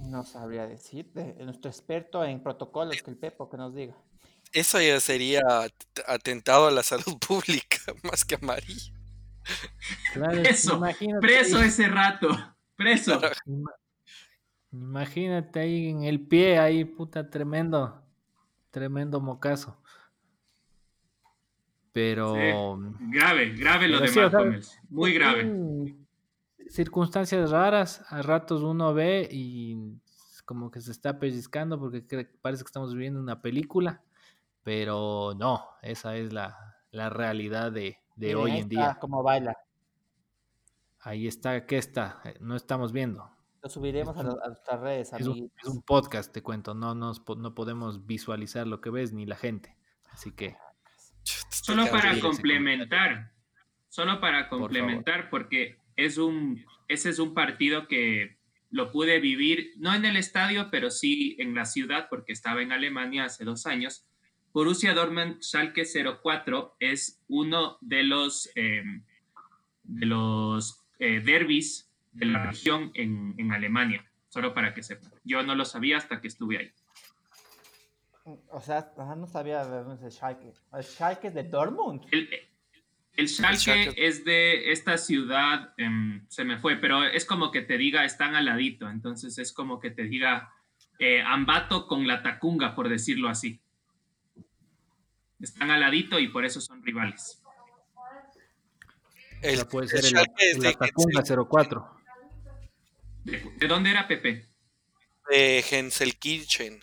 [0.00, 1.34] No sabría decirte.
[1.44, 3.94] Nuestro experto en protocolos, que el Pepo, que nos diga.
[4.52, 8.92] Eso ya sería at- atentado a la salud pública, más que amarillo.
[10.12, 12.28] Claro, Preso, imagínate Preso ahí- ese rato,
[12.76, 13.20] preso.
[13.46, 13.72] ima-
[14.70, 18.02] Imagínate ahí en el pie, ahí, puta, tremendo,
[18.70, 19.80] tremendo mocazo.
[21.92, 24.20] Pero Grave, grave lo de sí,
[24.90, 25.42] muy grave.
[25.44, 26.06] son
[26.68, 29.76] circunstancias raras, a ratos uno ve y
[30.44, 32.02] como que se está pellizcando porque
[32.40, 34.02] parece que estamos viviendo una película,
[34.68, 38.98] pero no, esa es la, la realidad de, de hoy en día.
[39.00, 39.56] Como baila.
[41.00, 42.20] Ahí está, ¿qué está?
[42.26, 43.34] Eh, No estamos viendo.
[43.62, 47.54] Lo subiremos a, nuestras redes, Es un, es un podcast, te cuento, no, nos no
[47.54, 49.74] podemos visualizar lo que ves ni la gente.
[50.10, 50.54] Así que,
[51.22, 53.32] Solo para complementar,
[53.88, 58.36] solo para complementar, porque es un, ese es un partido que
[58.68, 62.72] lo pude vivir, no en el estadio, pero sí en la ciudad, porque estaba en
[62.72, 64.04] Alemania hace dos años.
[64.52, 68.82] Borussia Dortmund Schalke 04 es uno de los, eh,
[69.84, 75.12] de los eh, derbis de la región en, en Alemania, solo para que sepan.
[75.24, 76.72] Yo no lo sabía hasta que estuve ahí.
[78.50, 80.52] O sea, no sabía de dónde es el Schalke.
[80.72, 82.02] ¿El Schalke es de Dortmund?
[82.10, 82.28] El,
[83.16, 83.94] el Schalke Schalke.
[83.96, 88.34] es de esta ciudad, em, se me fue, pero es como que te diga, están
[88.34, 90.52] al ladito, entonces es como que te diga
[90.98, 93.60] eh, Ambato con la Tacunga, por decirlo así.
[95.40, 97.42] Están al ladito y por eso son rivales.
[99.40, 102.00] El, puede el ser el, el de, Atacunga 04.
[103.24, 104.48] ¿De, de dónde era Pepe?
[105.28, 106.80] de Henselkirchen.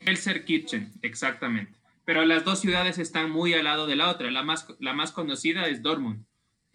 [0.00, 1.78] Helser Kitchen, exactamente.
[2.04, 4.30] Pero las dos ciudades están muy al lado de la otra.
[4.30, 6.24] La más, la más conocida es Dortmund,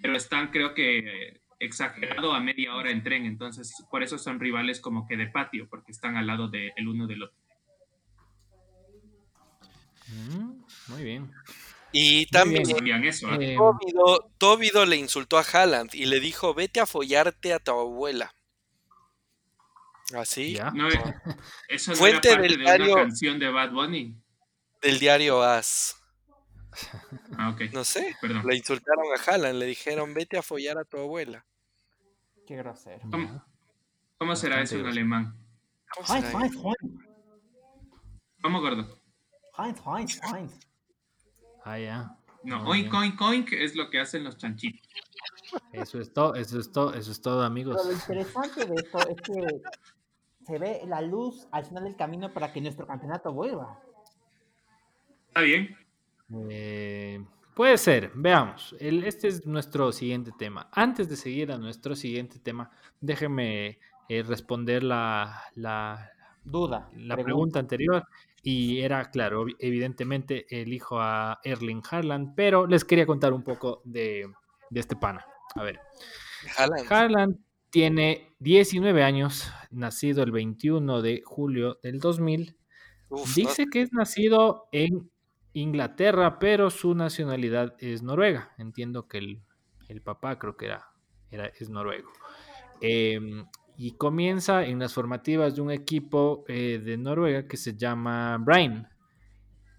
[0.01, 4.81] pero están creo que exagerado a media hora en tren, entonces por eso son rivales
[4.81, 7.37] como que de patio, porque están al lado del uno del otro.
[10.07, 11.31] Mm, muy bien.
[11.93, 13.03] Y también bien.
[13.03, 17.71] Eh, Tóbido, Tóbido le insultó a Haaland y le dijo, vete a follarte a tu
[17.71, 18.33] abuela.
[20.15, 20.71] Así, ya.
[20.71, 20.93] No, eh,
[21.69, 24.15] eso no Fuente era parte del de diario- una canción de Bad Bunny.
[24.81, 25.97] del diario As.
[27.37, 27.61] Ah, ok.
[27.73, 28.45] No sé, Perdón.
[28.47, 31.45] le insultaron a Haaland, le dijeron, vete a follar a tu abuela.
[32.47, 33.01] Qué grosero.
[33.09, 33.45] ¿Cómo,
[34.17, 35.37] cómo será eso en alemán?
[35.95, 36.39] ¿Cómo Heinz, será?
[36.41, 37.05] Heinz, Heinz.
[38.41, 39.01] ¿Cómo, gordo?
[39.57, 40.59] Heinz, Heinz, Heinz.
[41.63, 42.15] Ah, ya.
[42.43, 42.95] No, Muy oink, bien.
[43.03, 44.81] oink, oink es lo que hacen los chanchitos.
[45.73, 47.75] Eso es todo, eso es todo, eso es todo, amigos.
[47.77, 49.61] Pero lo interesante de esto es que
[50.45, 53.79] se ve la luz al final del camino para que nuestro campeonato vuelva.
[55.27, 55.77] ¿Está bien?
[56.49, 58.75] Eh, puede ser, veamos.
[58.79, 60.69] El- este es nuestro siguiente tema.
[60.71, 63.77] Antes de seguir a nuestro siguiente tema, déjeme
[64.09, 66.09] eh, responder la, la,
[66.43, 66.89] Duda.
[66.95, 68.05] la pregunta anterior.
[68.43, 74.31] Y era, claro, evidentemente elijo a Erling Haaland, pero les quería contar un poco de,
[74.69, 75.25] de este pana.
[75.55, 75.79] A ver,
[76.57, 76.91] Haaland.
[76.91, 77.37] Haaland
[77.69, 82.57] tiene 19 años, nacido el 21 de julio del 2000.
[83.09, 85.11] Uf, no- Dice que es nacido en
[85.53, 88.53] Inglaterra, pero su nacionalidad es noruega.
[88.57, 89.41] Entiendo que el,
[89.89, 90.87] el papá creo que era,
[91.29, 92.09] era es noruego.
[92.81, 93.45] Em,
[93.83, 98.87] y comienza en las formativas de un equipo eh, de Noruega que se llama Brain.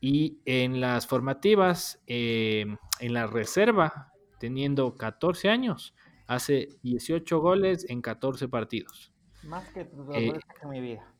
[0.01, 5.95] Y en las formativas, em, en la reserva, teniendo 14 años,
[6.27, 9.13] hace 18 goles en 14 partidos.
[9.45, 11.15] Más que los Eh, goles que en mi vida.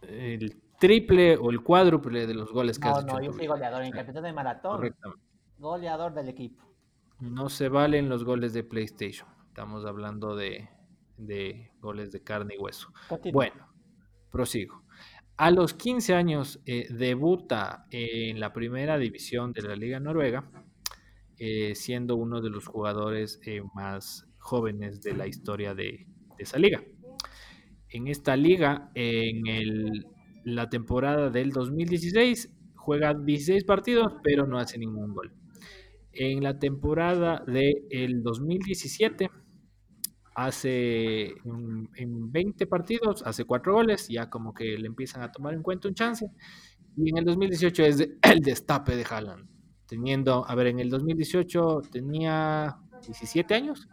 [0.00, 3.48] El triple o el cuádruple de los goles que No, has hecho no, yo vida.
[3.48, 3.82] goleador.
[3.82, 4.96] En campeonato de maratón,
[5.58, 6.64] goleador del equipo.
[7.20, 9.28] No se valen los goles de PlayStation.
[9.48, 10.70] Estamos hablando de,
[11.18, 12.92] de goles de carne y hueso.
[13.32, 13.68] Bueno,
[14.30, 14.84] prosigo.
[15.36, 20.50] A los 15 años eh, debuta en la primera división de la Liga Noruega
[21.38, 26.06] eh, siendo uno de los jugadores eh, más jóvenes de la historia de,
[26.36, 26.82] de esa liga.
[27.90, 30.06] En esta liga, en el,
[30.42, 35.32] la temporada del 2016, juega 16 partidos, pero no hace ningún gol.
[36.12, 39.30] En la temporada del 2017
[40.46, 45.54] hace en, en 20 partidos, hace 4 goles, ya como que le empiezan a tomar
[45.54, 46.30] en cuenta un chance.
[46.96, 49.48] Y en el 2018 es el destape de Haaland.
[49.86, 52.76] Teniendo, a ver, en el 2018 tenía
[53.06, 53.88] 17 años.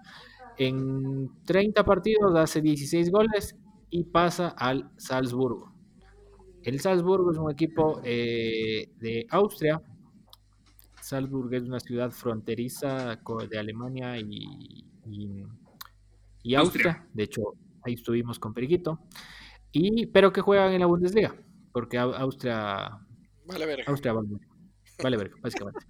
[0.58, 3.56] En 30 partidos hace 16 goles
[3.90, 5.74] y pasa al Salzburgo.
[6.64, 9.82] El Salzburgo es un equipo eh, de Austria.
[11.02, 13.18] Salzburg es una ciudad fronteriza
[13.50, 14.84] de Alemania y-
[16.46, 16.92] y Austria.
[16.92, 17.10] Austria.
[17.14, 17.42] De hecho,
[17.84, 19.00] ahí estuvimos con Periquito.
[19.72, 21.36] Y, pero que juegan en la Bundesliga,
[21.74, 22.98] porque Au- Austria
[23.46, 23.84] Vale, verga.
[23.88, 24.30] Austria vale,
[25.04, 25.86] vale verga, básicamente.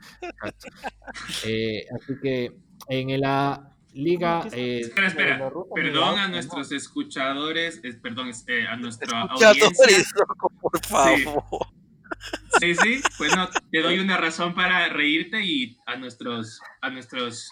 [1.45, 2.51] Eh, así que
[2.89, 5.49] en la liga, ¿Qué eh, Espera, espera.
[5.49, 6.33] Rusos Perdón a ¿no?
[6.33, 9.69] nuestros escuchadores, es- perdón, eh, a nuestra audiencia.
[10.27, 11.67] Loco, por favor.
[12.59, 17.51] Sí, sí, bueno, te doy una razón para reírte y a nuestros, a nuestros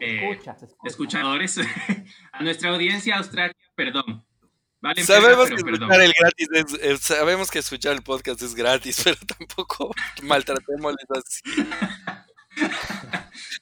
[0.00, 0.92] eh, Escuchas, escuchas.
[0.92, 1.58] escuchadores,
[2.32, 4.24] a nuestra audiencia australia, perdón.
[4.82, 5.82] Vale, Sabemos pero que perdón.
[5.90, 9.92] escuchar el gratis es, eh, sabemos que escuchar el podcast es gratis, pero tampoco
[10.22, 11.42] maltratémosles así.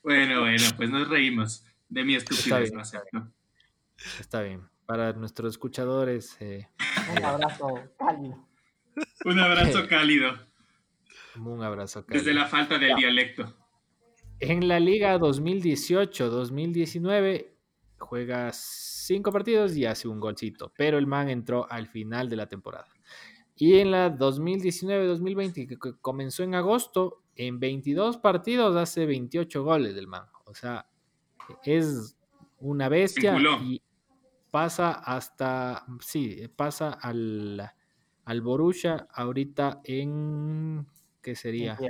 [0.03, 3.33] Bueno, bueno, pues nos reímos de mi estupidez, lo está acepto.
[4.21, 4.69] está bien.
[4.87, 6.69] Para nuestros escuchadores, eh,
[7.17, 8.49] Un abrazo cálido.
[9.25, 10.49] Un abrazo cálido
[11.37, 12.03] un abrazo.
[12.09, 12.43] desde cálido.
[12.43, 13.57] la falta del dialecto.
[14.41, 17.49] En la liga 2018-2019
[17.99, 22.49] juega cinco partidos y hace un golcito, pero el man entró al final de la
[22.49, 22.87] temporada.
[23.57, 29.97] Y en la 2019-2020, que que comenzó en agosto, en 22 partidos hace 28 goles
[29.97, 30.27] del man.
[30.45, 30.89] O sea,
[31.65, 32.17] es
[32.61, 33.83] una bestia y
[34.51, 37.73] pasa hasta, sí, pasa al,
[38.25, 40.87] al Borussia ahorita en,
[41.23, 41.83] ¿qué sería?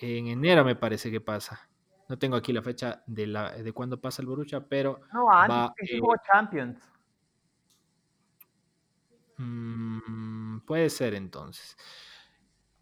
[0.00, 1.68] En enero me parece que pasa.
[2.08, 5.56] No tengo aquí la fecha de, la, de cuándo pasa el Borussia, pero No, antes
[5.56, 6.78] Va, que eh, jugó Champions.
[9.38, 11.76] mm, puede ser entonces.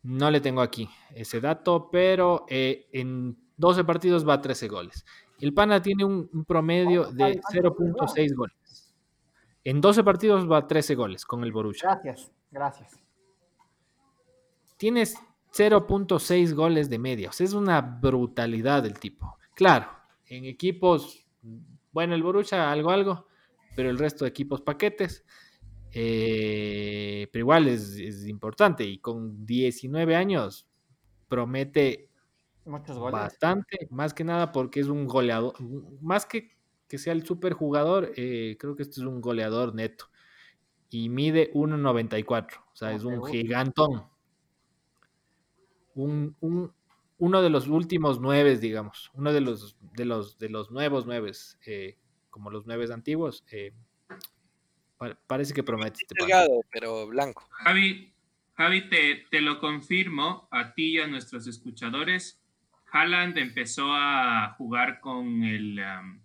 [0.03, 5.05] No le tengo aquí ese dato, pero eh, en 12 partidos va a 13 goles.
[5.39, 8.95] El Pana tiene un, un promedio ¿Cuánto de sabe cuánto 0.6 goles.
[9.65, 11.89] En 12 partidos va a 13 goles con el Borussia.
[11.91, 12.99] Gracias, gracias.
[14.77, 15.17] Tienes
[15.53, 17.29] 0.6 goles de media.
[17.31, 19.39] O sea, es una brutalidad el tipo.
[19.55, 19.89] Claro,
[20.27, 21.27] en equipos,
[21.93, 23.27] bueno, el Borussia algo, algo,
[23.77, 25.25] pero el resto de equipos paquetes.
[25.95, 30.67] eh, pero igual es, es importante y con 19 años
[31.29, 32.09] promete
[32.65, 33.13] Muchos goles.
[33.13, 35.55] bastante, más que nada porque es un goleador,
[36.01, 36.53] más que
[36.93, 40.11] que sea el super jugador, eh, creo que este es un goleador neto
[40.91, 44.12] y mide 1.94, o sea, Como es un gigantón.
[45.95, 46.73] Un, un-
[47.19, 51.59] uno de los últimos nueve, digamos, uno de los, de los, de los nuevos nueves,
[51.67, 51.97] eh,
[52.31, 53.73] como los nueves antiguos, eh,
[54.99, 56.15] pa- parece que promete este.
[56.19, 57.47] Delgado, pero blanco.
[57.51, 58.13] Javi,
[58.55, 62.41] Javi te, te lo confirmo a ti y a nuestros escuchadores.
[62.91, 66.21] Haaland empezó a jugar con el, um,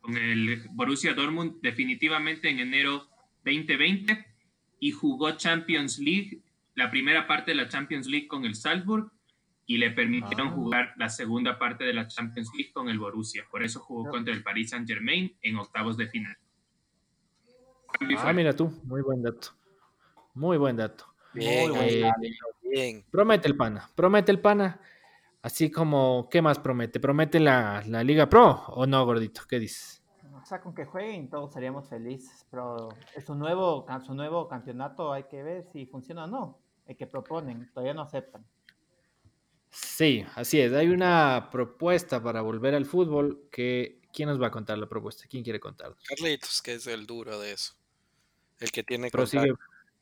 [0.00, 3.08] con el Borussia Dortmund definitivamente en enero
[3.44, 4.24] 2020
[4.80, 6.42] y jugó Champions League,
[6.82, 9.10] la primera parte de la Champions League con el Salzburg
[9.66, 10.50] y le permitieron Ah.
[10.50, 13.44] jugar la segunda parte de la Champions League con el Borussia.
[13.50, 16.36] Por eso jugó contra el Paris Saint Germain en octavos de final.
[18.18, 19.48] Ah, mira tú, muy buen dato.
[20.34, 21.04] Muy buen dato.
[21.34, 22.12] Bien, buen
[22.62, 23.04] bien.
[23.10, 24.80] Promete el pana, promete el pana.
[25.42, 27.00] Así como, ¿qué más promete?
[27.00, 29.42] ¿Promete la, la Liga Pro o no, gordito?
[29.48, 30.02] ¿Qué dices?
[30.40, 35.12] O sea, con que jueguen todos seríamos felices, pero es un nuevo, su nuevo campeonato,
[35.12, 36.61] hay que ver si funciona o no.
[36.86, 38.44] El que proponen, todavía no aceptan.
[39.70, 40.72] Sí, así es.
[40.72, 44.00] Hay una propuesta para volver al fútbol que...
[44.12, 45.24] ¿Quién nos va a contar la propuesta?
[45.26, 45.98] ¿Quién quiere contarnos?
[46.04, 47.72] Carlitos, que es el duro de eso.
[48.60, 49.54] El que tiene Prosigue,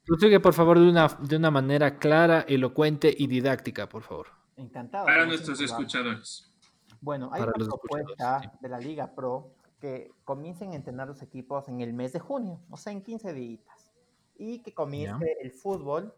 [0.04, 4.26] prosigue, por favor, de una, de una manera clara, elocuente y didáctica, por favor.
[4.56, 5.06] Encantado.
[5.06, 6.52] Para nuestros escuchadores.
[7.00, 11.68] Bueno, hay Para una propuesta de la Liga Pro que comiencen a entrenar los equipos
[11.68, 13.62] en el mes de junio, o sea, en 15 días.
[14.36, 16.12] Y que comience el fútbol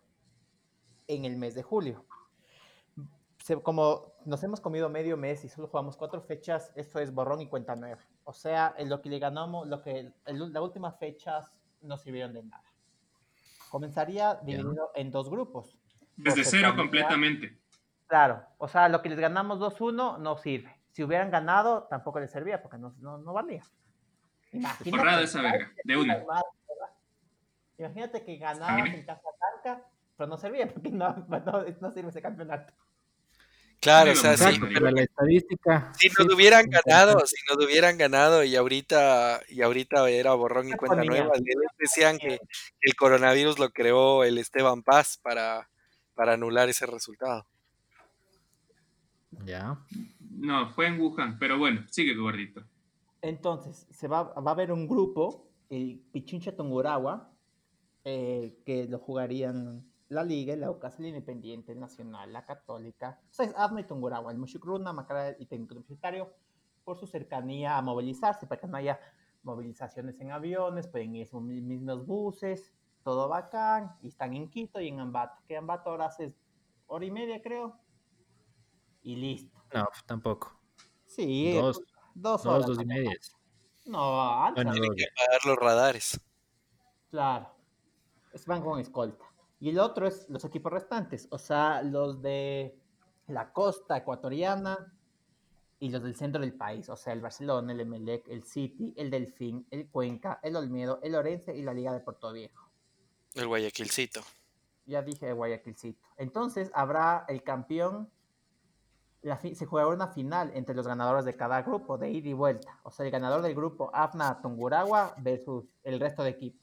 [1.15, 2.05] en el mes de julio.
[3.39, 7.41] Se- como nos hemos comido medio mes y solo jugamos cuatro fechas, esto es borrón
[7.41, 8.01] y cuenta nueva.
[8.25, 12.33] O sea, en lo que le ganamos, lo que el- las últimas fechas no sirvieron
[12.33, 12.63] de nada.
[13.71, 15.79] Comenzaría dividido en dos grupos.
[16.17, 17.59] Desde cero completamente.
[18.07, 20.79] Claro, o sea, lo que les ganamos 2-1 no sirve.
[20.91, 23.63] Si hubieran ganado, tampoco les servía porque no, no, no valía.
[24.53, 25.25] Imagínate.
[25.25, 26.23] esa verga, de una.
[27.79, 29.23] Imagínate que ganabas en Casa
[29.63, 29.87] Blanca,
[30.23, 32.73] pero no servía porque no, no, no sirve ese campeonato.
[33.81, 35.93] Claro, o sea, sí, pero la estadística.
[35.99, 40.73] Si nos hubieran ganado, si nos hubieran ganado y ahorita, y ahorita era borrón y
[40.75, 41.33] cuenta nueva,
[41.81, 42.39] decían que
[42.81, 45.69] el coronavirus lo creó el Esteban Paz para,
[46.15, 47.45] para anular ese resultado.
[49.45, 49.77] Ya.
[50.31, 52.63] No, fue en Wuhan, pero bueno, sigue gordito.
[53.21, 57.33] Entonces, se va, va a haber un grupo, el Pichincha Tungurahua,
[58.05, 63.35] eh, que lo jugarían la Liga, la UCAS, el Independiente, el Nacional, la Católica, o
[63.35, 66.33] sea, es AFMA y Tungurahua, el Mushukruna, Macara y Técnico Universitario,
[66.85, 69.01] por su cercanía a movilizarse, para que no haya
[69.43, 74.89] movilizaciones en aviones, pueden ir sus mismos buses, todo bacán, y están en Quito y
[74.89, 76.35] en Ambato, que Ambato ahora hace
[76.87, 77.79] hora y media, creo,
[79.03, 79.63] y listo.
[79.73, 80.61] No, tampoco.
[81.07, 81.83] Sí, dos,
[82.15, 82.67] dos horas.
[82.67, 83.13] Dos, dos y media.
[83.87, 84.65] No, antes.
[84.65, 86.21] Bueno, Tienen que pagar los radares.
[87.11, 87.51] Claro.
[88.47, 89.32] Van con escolta.
[89.63, 92.77] Y el otro es los equipos restantes, o sea, los de
[93.29, 94.93] la costa ecuatoriana
[95.79, 99.09] y los del centro del país, o sea, el Barcelona, el Emelec, el City, el
[99.09, 102.69] Delfín, el Cuenca, el Olmedo, el Orense y la Liga de Puerto Viejo.
[103.35, 104.23] El Guayaquilcito.
[104.87, 106.09] Ya dije Guayaquilcito.
[106.17, 108.11] Entonces habrá el campeón,
[109.23, 112.81] se jugará una final entre los ganadores de cada grupo, de ida y vuelta.
[112.83, 116.62] O sea, el ganador del grupo AFNA Tunguragua versus el resto de equipos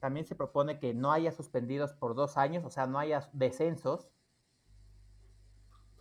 [0.00, 4.08] también se propone que no haya suspendidos por dos años, o sea, no haya descensos.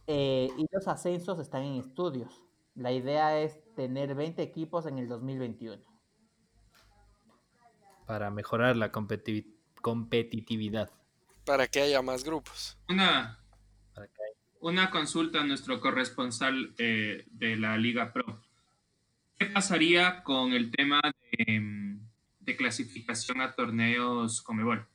[0.07, 2.41] Eh, y los ascensos están en estudios.
[2.75, 5.83] La idea es tener 20 equipos en el 2021.
[8.07, 10.89] Para mejorar la competitividad.
[11.45, 12.79] Para que haya más grupos.
[12.87, 13.37] Una,
[14.61, 18.41] una consulta a nuestro corresponsal eh, de la Liga Pro.
[19.37, 21.59] ¿Qué pasaría con el tema de
[22.55, 24.87] clasificación a torneos Comebol.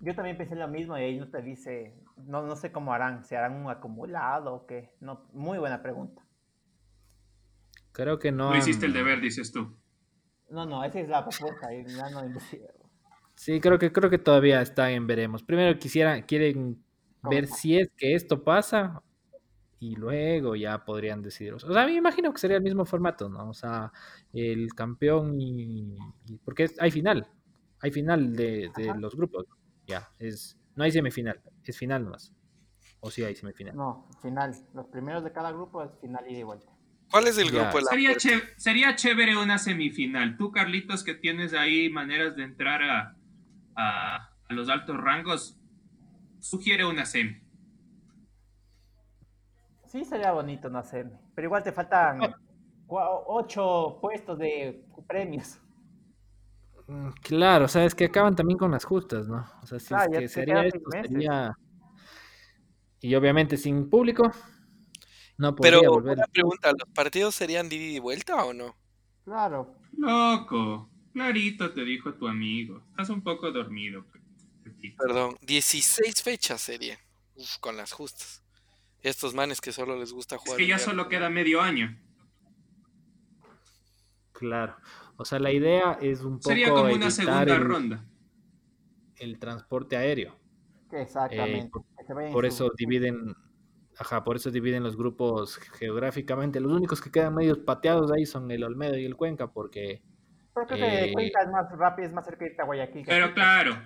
[0.00, 3.24] Yo también pensé lo mismo y ahí no te dice, no, no sé cómo harán,
[3.24, 4.94] si harán un acumulado o qué.
[5.00, 6.22] No, muy buena pregunta.
[7.92, 8.50] Creo que no.
[8.50, 9.74] No hiciste el deber, dices tú.
[10.50, 11.68] No, no, esa es la propuesta.
[13.34, 15.42] sí, creo que, creo que todavía está en veremos.
[15.42, 16.84] Primero quisiera, quieren
[17.22, 19.02] ver si es que esto pasa
[19.86, 21.54] y luego ya podrían decidir.
[21.54, 23.50] O sea, me imagino que sería el mismo formato, ¿no?
[23.50, 23.92] O sea,
[24.32, 25.96] el campeón y,
[26.44, 27.28] porque hay final,
[27.80, 29.46] hay final de, los grupos,
[29.86, 32.32] ya, es, no hay semifinal, es final nomás.
[33.00, 33.76] O sí hay semifinal.
[33.76, 34.56] No, final.
[34.74, 36.72] Los primeros de cada grupo es final y de vuelta.
[37.08, 37.80] ¿Cuál es el grupo?
[37.88, 38.16] sería,
[38.56, 40.36] sería chévere una semifinal.
[40.36, 43.16] Tú, Carlitos, que tienes ahí maneras de entrar a,
[43.76, 45.60] a, a los altos rangos,
[46.40, 47.45] sugiere una semi.
[49.96, 51.18] Sí, sería bonito no hacerme.
[51.34, 52.20] Pero igual te faltan
[52.86, 55.58] ocho puestos de premios.
[56.86, 59.46] Mm, claro, o sea, es que acaban también con las justas, ¿no?
[59.62, 61.56] O sea, si es que sería esto, sería...
[63.00, 64.30] Y obviamente sin público,
[65.38, 66.18] no podría Pero volver.
[66.18, 68.76] una pregunta, ¿los partidos serían de y vuelta o no?
[69.24, 69.78] Claro.
[69.96, 72.82] Loco, clarito te dijo tu amigo.
[72.90, 74.04] Estás un poco dormido.
[74.98, 76.98] Perdón, 16 fechas sería.
[77.34, 78.45] Uf, con las justas.
[79.02, 80.52] Estos manes que solo les gusta jugar.
[80.52, 81.96] Es que ya solo queda medio año.
[84.32, 84.76] Claro.
[85.16, 86.48] O sea, la idea es un poco.
[86.48, 88.04] Sería como una segunda ronda.
[89.18, 90.36] El transporte aéreo.
[90.92, 91.70] Exactamente.
[92.08, 93.34] Eh, por, eso dividen.
[93.98, 96.60] Ajá, por eso dividen los grupos geográficamente.
[96.60, 100.02] Los únicos que quedan medios pateados ahí son el Olmedo y el Cuenca, porque.
[100.52, 103.04] Porque eh, Cuenca es más rápido, es más cerca de Guayaquil.
[103.06, 103.76] Pero claro,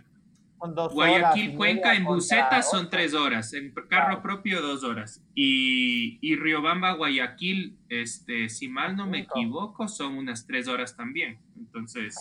[0.61, 5.23] Guayaquil, Cuenca en buseta son tres horas, en carro propio dos horas.
[5.35, 11.41] Y, y, Riobamba, Guayaquil, este, si mal no me equivoco, son unas tres horas también.
[11.57, 12.17] Entonces.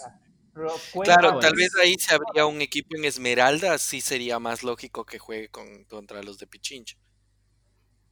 [1.03, 5.19] Claro, tal vez ahí se habría un equipo en Esmeralda, sí sería más lógico que
[5.19, 6.97] juegue con, contra los de Pichincha.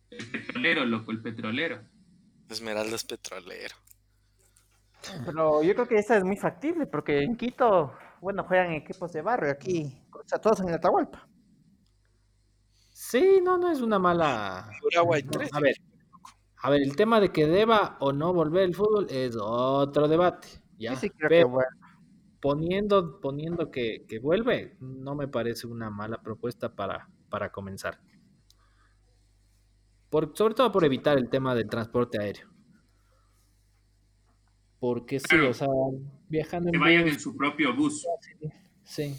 [0.09, 1.81] El petrolero, loco, el petrolero.
[2.49, 3.75] Esmeralda es petrolero.
[5.25, 9.21] Pero yo creo que esa es muy factible, porque en Quito, bueno, juegan equipos de
[9.21, 11.27] barrio aquí, o sea, todos en Atahualpa.
[12.91, 14.69] Sí, no, no es una mala.
[15.51, 15.75] a ver,
[16.57, 20.47] a ver, el tema de que deba o no volver el fútbol es otro debate.
[20.79, 21.59] Ya, pero
[22.39, 27.99] poniendo, poniendo que, vuelve, no me parece una mala propuesta para, para comenzar.
[30.09, 32.49] Por, sobre todo por evitar el tema del transporte aéreo.
[34.79, 35.67] Porque sí, o sea,
[36.29, 38.05] viajando que vayan en su propio bus.
[38.83, 39.15] Sí,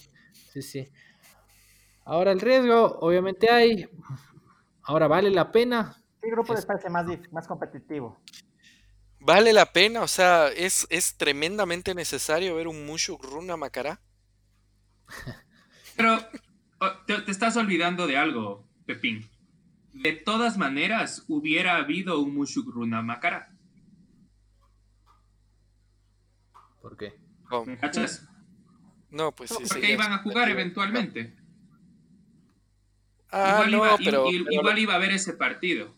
[0.53, 0.89] sí, sí.
[2.05, 3.87] Ahora el riesgo, obviamente hay.
[4.85, 5.97] Ahora vale la pena.
[6.21, 8.19] ¿Qué grupo les Es- parece más, más competitivo?
[9.21, 14.01] Vale la pena, o sea, es, es tremendamente necesario ver un Mushuk Runa Macará.
[15.97, 16.19] Pero
[17.07, 19.29] te, te estás olvidando de algo, Pepín.
[19.93, 23.58] De todas maneras, hubiera habido un Mushukruna Makara.
[26.89, 27.21] ¿Por qué?
[27.51, 27.67] ¿Cómo?
[27.67, 28.27] ¿Me cachas?
[29.11, 29.69] No, pues sí, sí.
[29.69, 31.37] Porque iban a jugar eventualmente.
[33.31, 35.95] Ah, igual, no, iba, pero, i- pero igual iba a haber ese partido.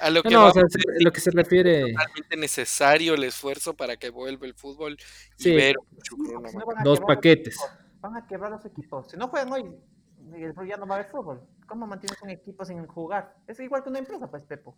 [0.00, 1.92] a lo que no, o vamos sea, es se- lo que se refiere.
[1.92, 4.96] totalmente necesario el esfuerzo para que vuelva el fútbol
[5.38, 5.54] y Sí.
[5.54, 6.42] ver Sí, no
[6.82, 7.56] Dos paquetes.
[8.00, 9.10] Van a quebrar los equipos.
[9.10, 9.62] Si no juegan hoy,
[10.34, 11.46] el ya no va a haber fútbol.
[11.68, 13.36] ¿Cómo mantienes un equipo sin jugar?
[13.46, 14.76] Es igual que una empresa, pues, Pepo.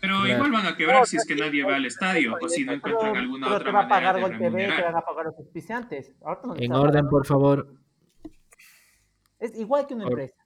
[0.00, 0.34] Pero Claro.
[0.34, 2.76] igual van a quebrar si es que nadie va al estadio o si no Pero-
[2.76, 5.00] encuentran alguna pero otra te va a manera pagar de Gol TV, te van a
[5.00, 6.12] pagar los auspiciantes.
[6.20, 7.10] No En orden, pagando.
[7.10, 7.74] por favor.
[9.38, 10.44] Es igual que una Or- empresa.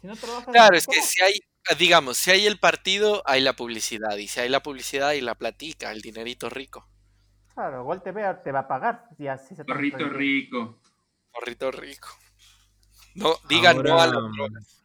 [0.00, 1.40] Si no trabajas, Claro, es que si hay,
[1.78, 4.16] digamos, si hay el partido, hay la publicidad.
[4.18, 6.86] Y si hay la publicidad, hay la platica, el dinerito rico.
[7.54, 9.04] Claro, Gol TV te va a pagar.
[9.16, 9.74] Si así se día.
[10.08, 10.78] rico.
[11.32, 12.08] Morrito rico.
[13.14, 14.84] No, digan no a las drogas.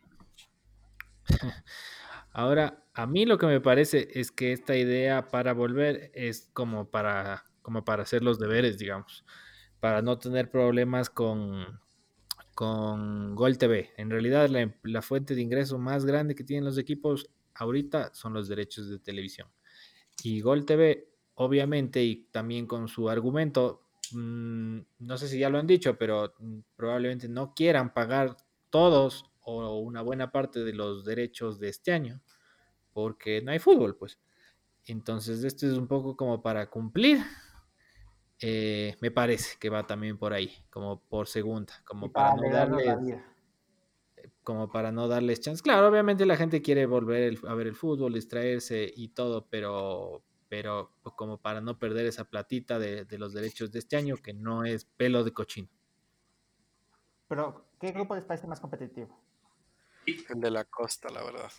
[2.32, 6.90] Ahora, a mí lo que me parece es que esta idea para volver es como
[6.90, 9.26] para, como para hacer los deberes, digamos,
[9.80, 11.80] para no tener problemas con,
[12.54, 13.92] con Gol TV.
[13.98, 18.34] En realidad, la, la fuente de ingreso más grande que tienen los equipos ahorita son
[18.34, 19.48] los derechos de televisión.
[20.24, 25.58] Y Gol TV, obviamente, y también con su argumento, mm, no sé si ya lo
[25.58, 28.38] han dicho, pero mm, probablemente no quieran pagar
[28.70, 32.22] todos o una buena parte de los derechos de este año,
[32.94, 34.20] porque no hay fútbol, pues.
[34.86, 37.20] Entonces, esto es un poco como para cumplir.
[38.42, 42.78] eh, me parece que va también por ahí, como por segunda, como para para no
[42.78, 43.36] vida.
[44.44, 45.62] como para no darles chance.
[45.64, 50.24] Claro, obviamente la gente quiere volver el- a ver el fútbol, distraerse y todo, pero,
[50.48, 54.34] pero como para no perder esa platita de, de los derechos de este año, que
[54.34, 55.70] no es pelo de cochino.
[57.30, 59.18] Pero, ¿qué grupo les parece más competitivo?
[60.30, 61.52] El de la costa, la verdad.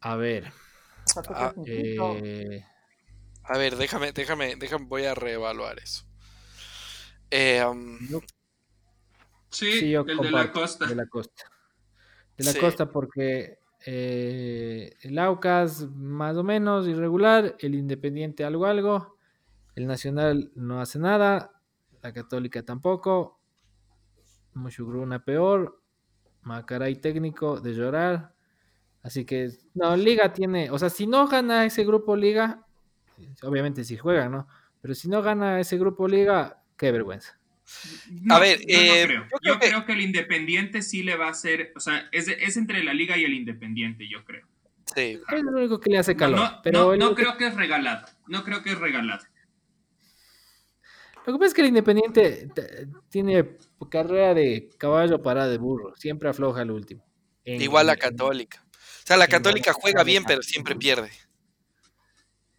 [0.00, 0.52] A ver,
[1.28, 2.64] Ah, eh,
[3.44, 6.04] A ver, déjame, déjame, déjame, voy a reevaluar eso.
[7.30, 7.98] Eh, um,
[9.50, 10.86] Sí, sí, yo el de la comparto, costa.
[10.86, 11.44] de la costa.
[12.36, 12.60] De la Sí.
[12.60, 19.16] costa porque eh, el Aucas más o menos irregular, el Independiente algo algo,
[19.76, 21.62] el Nacional no hace nada,
[22.02, 23.40] la Católica tampoco,
[24.54, 25.82] Mushugruna peor,
[26.46, 28.32] Macaray técnico de llorar,
[29.02, 32.64] así que no, Liga tiene, o sea, si no gana ese grupo Liga,
[33.42, 34.46] obviamente si juega, ¿no?
[34.80, 37.36] Pero si no gana ese grupo Liga, qué vergüenza.
[38.22, 39.22] No, A ver, yo eh, no creo.
[39.24, 42.08] yo Yo, creo que- creo que el Independiente sí le va a hacer, o sea,
[42.12, 44.46] es, entre la Liga y el Independiente, yo creo.
[44.94, 45.20] sí.
[45.32, 46.38] Es lo único que le hace calor.
[46.38, 48.06] no, pero no- creo que es regalado.
[48.28, 49.24] No creo que es regalado.
[51.26, 52.48] Lo que pasa es que el Independiente
[53.08, 53.56] tiene
[53.90, 57.04] carrera de caballo para de burro, siempre afloja al último.
[57.44, 58.64] En- Igual la Católica.
[58.72, 61.10] O sea, la Católica juega bien, pero siempre pierde.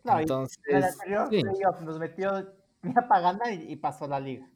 [0.06, 1.42] Y Entonces, en el anterior sí.
[1.42, 2.54] playoff nos metió
[2.84, 4.48] ya para ganar y, y pasó la liga.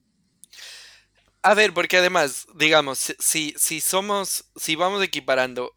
[1.42, 5.72] A ver, porque además, digamos, si- si, si somos, si vamos equiparando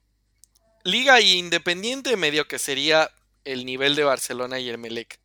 [0.84, 3.10] Liga y Independiente, medio que sería
[3.44, 5.18] el nivel de Barcelona y el Melec.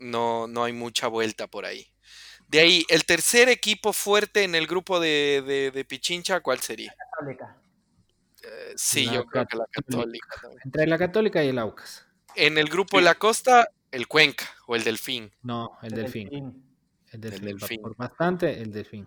[0.00, 1.86] No, no hay mucha vuelta por ahí.
[2.48, 6.92] De ahí, el tercer equipo fuerte en el grupo de, de- de Pichincha, ¿cuál sería?
[7.16, 7.56] Católica.
[8.42, 10.28] Eh, sí, La yo creo que la Católica.
[10.42, 10.60] También.
[10.64, 12.04] Entre la Católica y el Aucas.
[12.34, 13.04] En el grupo de Sí.
[13.04, 15.30] la Costa, el Cuenca o el Delfín.
[15.42, 16.28] No, el Delfín.
[16.28, 16.64] Delfín.
[17.12, 17.44] El Delfín.
[17.44, 17.82] Delfín.
[17.82, 19.06] Por bastante, el Delfín.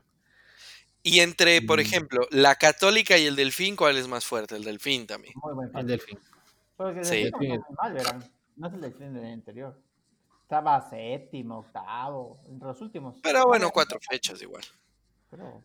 [1.02, 4.56] Y entre, por ejemplo, la Católica y el Delfín, ¿cuál es más fuerte?
[4.56, 5.34] El Delfín también.
[5.42, 5.88] Muy buen El.
[5.88, 6.20] Delfín.
[6.78, 7.24] Porque el Sí.
[7.24, 8.32] Delfín no mal, verán.
[8.56, 9.78] No es el Delfín del anterior.
[10.54, 13.16] Estaba séptimo, octavo, entre los últimos.
[13.24, 14.64] Pero bueno, cuatro fechas igual.
[15.32, 15.64] Pero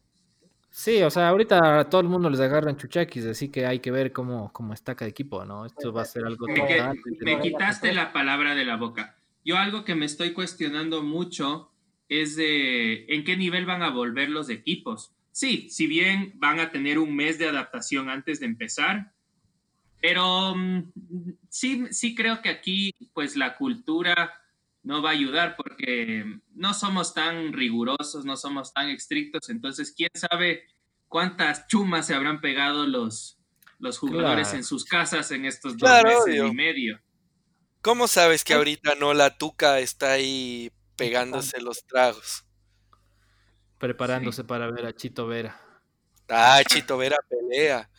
[0.70, 3.90] Sí, o sea, ahorita a todo el mundo les agarran chuchaquis, así que hay que
[3.90, 5.66] ver cómo, cómo está cada equipo, ¿no?
[5.66, 6.82] Esto va a ser algo Me, que-
[7.20, 9.18] me quitaste la palabra de la boca.
[9.44, 11.70] Yo algo que me estoy cuestionando mucho
[12.08, 15.12] es de en qué nivel van a volver los equipos.
[15.32, 19.12] Sí, si bien van a tener un mes de adaptación antes de empezar,
[20.00, 20.92] pero mm,
[21.50, 24.32] sí, sí creo que aquí pues la cultura
[24.88, 26.24] no va a ayudar porque
[26.54, 30.62] no somos tan rigurosos, no somos tan estrictos, entonces quién sabe
[31.08, 33.38] cuántas chumas se habrán pegado los,
[33.78, 34.58] los jugadores Claro.
[34.58, 36.46] en sus casas en estos dos Claro, meses obvio.
[36.46, 37.00] y medio.
[37.82, 42.44] ¿Cómo sabes que ahorita no la tuca está ahí pegándose los tragos?
[43.78, 45.60] preparándose para ver a Chito Vera.
[46.28, 47.90] Ah, Chito Vera pelea.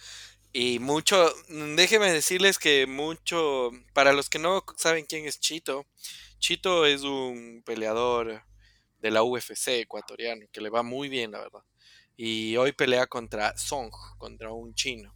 [0.52, 1.32] Y mucho,
[1.76, 5.86] déjeme decirles que mucho, para los que no saben quién es Chito,
[6.40, 8.44] Chito es un peleador
[9.00, 11.64] de la UFC ecuatoriano, que le va muy bien, la verdad.
[12.16, 15.14] Y hoy pelea contra Song, contra un chino.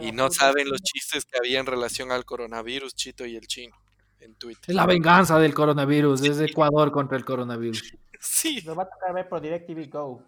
[0.00, 3.76] Y no saben los chistes que había en relación al coronavirus, Chito y el chino,
[4.20, 4.64] en Twitter.
[4.68, 7.82] Es la venganza del coronavirus, es Ecuador contra el coronavirus.
[8.18, 8.62] Sí.
[8.64, 10.22] Nos va a tocar ver por DirecTV Go,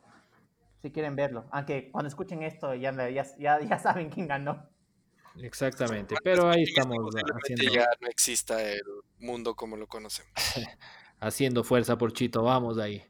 [0.83, 1.47] si quieren verlo.
[1.51, 4.69] Aunque cuando escuchen esto ya, ya, ya saben quién ganó.
[5.43, 8.81] Exactamente, pero ahí estamos Posiblemente haciendo, ya no exista el
[9.21, 10.33] mundo como lo conocemos.
[11.21, 13.03] haciendo fuerza por Chito, vamos ahí.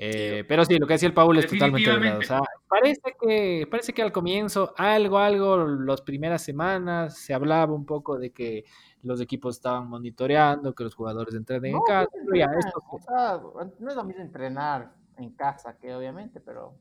[0.00, 2.18] Eh, pero sí, lo que decía el Paul es totalmente verdad.
[2.18, 7.72] O sea, parece que, parece que al comienzo, algo, algo, las primeras semanas, se hablaba
[7.74, 8.64] un poco de que
[9.02, 12.08] los equipos estaban monitoreando, que los jugadores entrenen en No, casa.
[12.12, 13.40] pues, pero ya, esto, o sea,
[13.80, 16.74] no es lo mismo entrenar en casa que obviamente, pero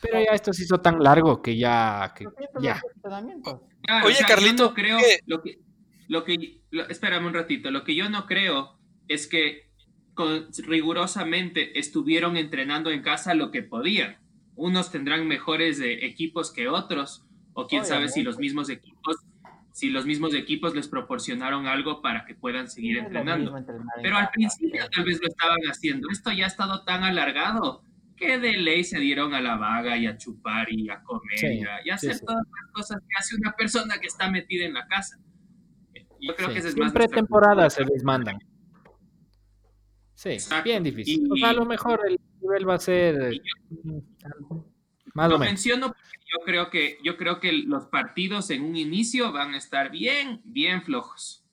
[0.00, 2.24] pero ya esto se hizo tan largo que ya, que
[2.60, 2.80] ya.
[3.82, 5.18] Claro, Oye, o sea, Carlito, no creo ¿qué?
[5.26, 5.58] lo que,
[6.08, 8.78] lo que, lo- espérame un ratito, lo que yo no creo
[9.08, 9.70] es que
[10.14, 14.18] con- rigurosamente estuvieron entrenando en casa lo que podían.
[14.56, 18.42] Unos tendrán mejores eh, equipos que otros, o quién sabe si los Obviamente.
[18.42, 19.16] mismos equipos,
[19.72, 23.56] si los mismos equipos les proporcionaron algo para que puedan seguir entrenando.
[23.56, 26.08] entrenar en Pero al principio tal vez lo estaban haciendo.
[26.10, 27.82] Esto ya ha estado tan alargado
[28.18, 31.46] que de ley se dieron a la vaga y a chupar y a comer Sí,
[31.46, 32.24] y, a, sí, hacer sí.
[32.26, 35.18] todas las cosas que hace una persona que está metida en la casa.
[36.20, 38.38] Yo creo que esa es más Siempre nuestra temporadas se les mandan.
[40.14, 40.64] Sí, Exacto.
[40.64, 41.26] bien difícil.
[41.26, 43.40] Y- o sea, a lo mejor el nivel va a ser Y
[43.70, 43.98] mm,
[45.14, 45.52] más Lo o menos.
[45.52, 49.56] menciono porque yo creo que yo creo que los partidos en un inicio van a
[49.58, 51.44] estar bien, bien flojos.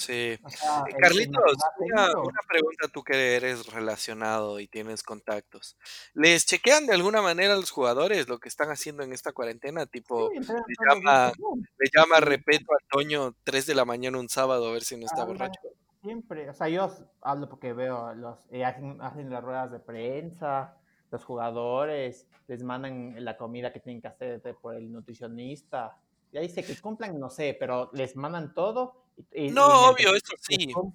[0.00, 0.38] Sí.
[0.42, 2.06] o sea, el- el Carlitos, una,
[2.48, 5.76] pregunta tú que eres relacionado y tienes contactos.
[6.14, 9.86] ¿Les chequean de alguna manera a los jugadores lo que están haciendo en esta cuarentena?
[9.86, 11.32] Tipo, Sí, le llama,
[11.78, 15.06] le llama repeto a Toño 3 de la mañana un sábado a ver si no
[15.06, 15.60] está borracho.
[16.02, 16.90] Siempre, o sea, yo
[17.20, 20.76] hablo porque veo los eh, hacen, hacen las ruedas de prensa,
[21.10, 25.98] los jugadores les mandan la comida que tienen que hacer de- por el nutricionista.
[26.32, 28.99] Ya dice que cumplan, no sé, pero les mandan todo.
[29.32, 30.72] Y- No, y obvio, eso sí.
[30.72, 30.94] com-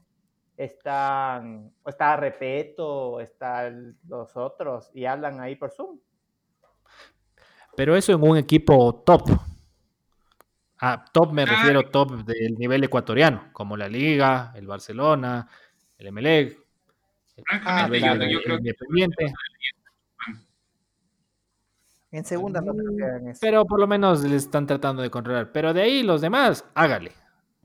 [0.57, 5.99] Están, está Repeto, están los otros y hablan ahí por Zoom.
[7.75, 9.31] Pero eso en un equipo top.
[10.79, 11.45] Ah, top me Ah.
[11.47, 15.45] refiero top del nivel ecuatoriano, como la Liga, el Barcelona,
[15.97, 16.57] el Emelec,
[17.45, 19.33] Francamente, yo creo Independiente.
[22.11, 23.39] En segunda no creo que hagan eso.
[23.41, 25.51] Pero por lo menos le están tratando de controlar.
[25.51, 27.11] Pero de ahí los demás, hágale.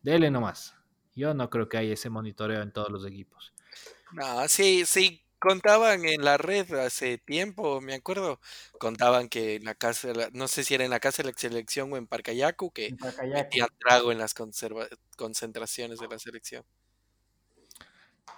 [0.03, 0.74] Dele nomás.
[1.14, 3.53] Yo no creo que haya ese monitoreo en todos los equipos.
[4.12, 8.40] No, sí, sí, contaban en la red hace tiempo, me acuerdo,
[8.78, 11.92] contaban que en la casa, no sé si era en la casa de la selección
[11.92, 12.98] o en Parcayacu, que En
[13.32, 16.64] metían trago en las conserva- concentraciones de la selección.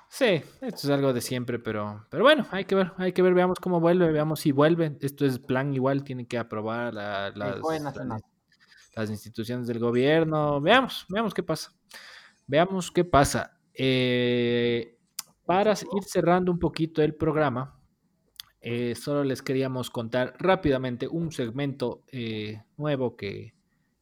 [0.08, 3.32] Sí, esto es algo de siempre, pero, pero bueno, hay que ver, hay que ver,
[3.32, 4.98] veamos cómo vuelve, veamos si vuelve.
[5.00, 7.56] Esto es plan igual, tienen que aprobar la- las,
[8.94, 10.60] las- instituciones del gobierno.
[10.60, 11.72] Veamos, veamos qué pasa.
[12.46, 13.58] Veamos qué pasa.
[13.74, 14.98] Eh,
[15.44, 17.78] para ir cerrando un poquito el programa,
[18.60, 23.54] eh, solo les queríamos contar rápidamente un segmento eh, nuevo que,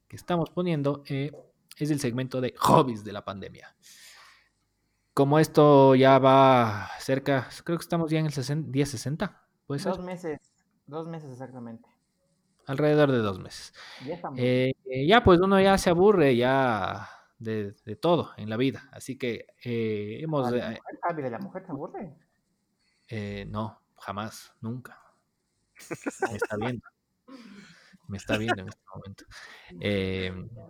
[0.08, 1.02] que estamos poniendo.
[1.06, 3.74] es el segmento de hobbies de la pandemia.
[5.14, 9.80] Como esto ya va cerca, creo que estamos ya en el 60, día 60, puede
[9.80, 10.38] ser, Dos meses,
[10.86, 11.88] dos meses exactamente.
[12.70, 13.72] Alrededor de dos meses.
[14.36, 17.08] Eh, eh, ya pues uno ya se aburre ya
[17.38, 20.46] de, de todo en la vida, así que eh, hemos...
[20.46, 22.14] Ah, la mujer, Javi, de la mujer se aburre.
[23.08, 25.00] eh, no, jamás, nunca.
[26.30, 26.82] Me está viendo.
[28.08, 29.24] Me está viendo en este momento.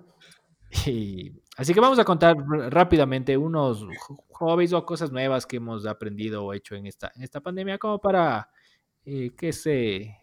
[0.86, 2.36] Y- así que vamos a contar
[2.70, 3.84] rápidamente unos
[4.30, 7.98] hobbies o cosas nuevas que hemos aprendido o hecho en esta, en esta pandemia, como
[8.00, 8.48] para
[9.04, 10.16] eh, que se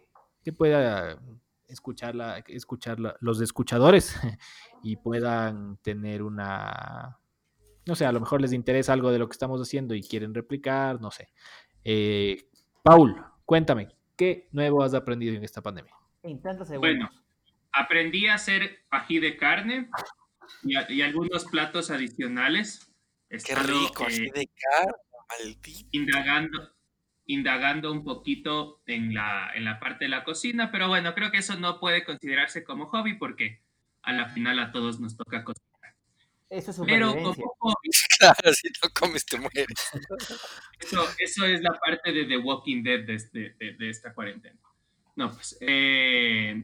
[0.43, 1.19] que pueda
[1.67, 4.15] escucharla, escucharla los escuchadores
[4.83, 7.19] y puedan tener una,
[7.85, 10.33] no sé, a lo mejor les interesa algo de lo que estamos haciendo y quieren
[10.33, 11.29] replicar, no sé.
[11.83, 12.49] Eh,
[12.83, 13.15] Paul,
[13.45, 15.93] cuéntame, ¿qué nuevo has aprendido en esta pandemia?
[16.79, 17.09] Bueno.
[17.71, 19.89] aprendí a hacer ají de carne
[20.63, 22.91] y, a- y algunos platos adicionales.
[23.29, 24.91] Qué rico, eh, de carne,
[25.29, 25.87] maldito.
[25.91, 26.71] indagando,
[27.27, 31.37] indagando un poquito en la, en la parte de la cocina, pero bueno, creo que
[31.39, 33.61] eso no puede considerarse como hobby porque
[34.01, 35.67] a la final a todos nos toca cocinar.
[36.49, 39.65] Eso es Pero como hobby, Claro, si no comes te mueres.
[40.79, 44.57] eso, eso es la parte de The Walking Dead de, este- de- de esta cuarentena.
[45.15, 46.63] No, pues eh,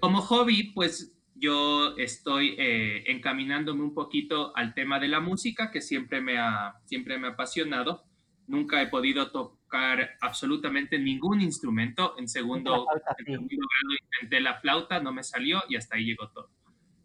[0.00, 5.82] como hobby, pues yo estoy eh, encaminándome un poquito al tema de la música, que
[5.82, 8.04] siempre me ha, siempre me ha apasionado.
[8.48, 12.14] Nunca he podido tocar absolutamente ningún instrumento.
[12.18, 12.86] En segundo,
[13.18, 16.50] en segundo grado intenté la flauta, no me salió y hasta ahí llegó todo.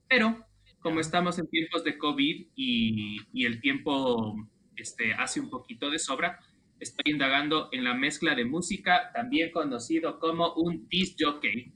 [0.08, 0.46] Pero
[0.80, 4.36] como estamos en tiempos de COVID y, y el tiempo
[4.76, 6.40] este, hace un poquito de sobra,
[6.80, 11.72] estoy indagando en la mezcla de música, también conocido como un disc jockey,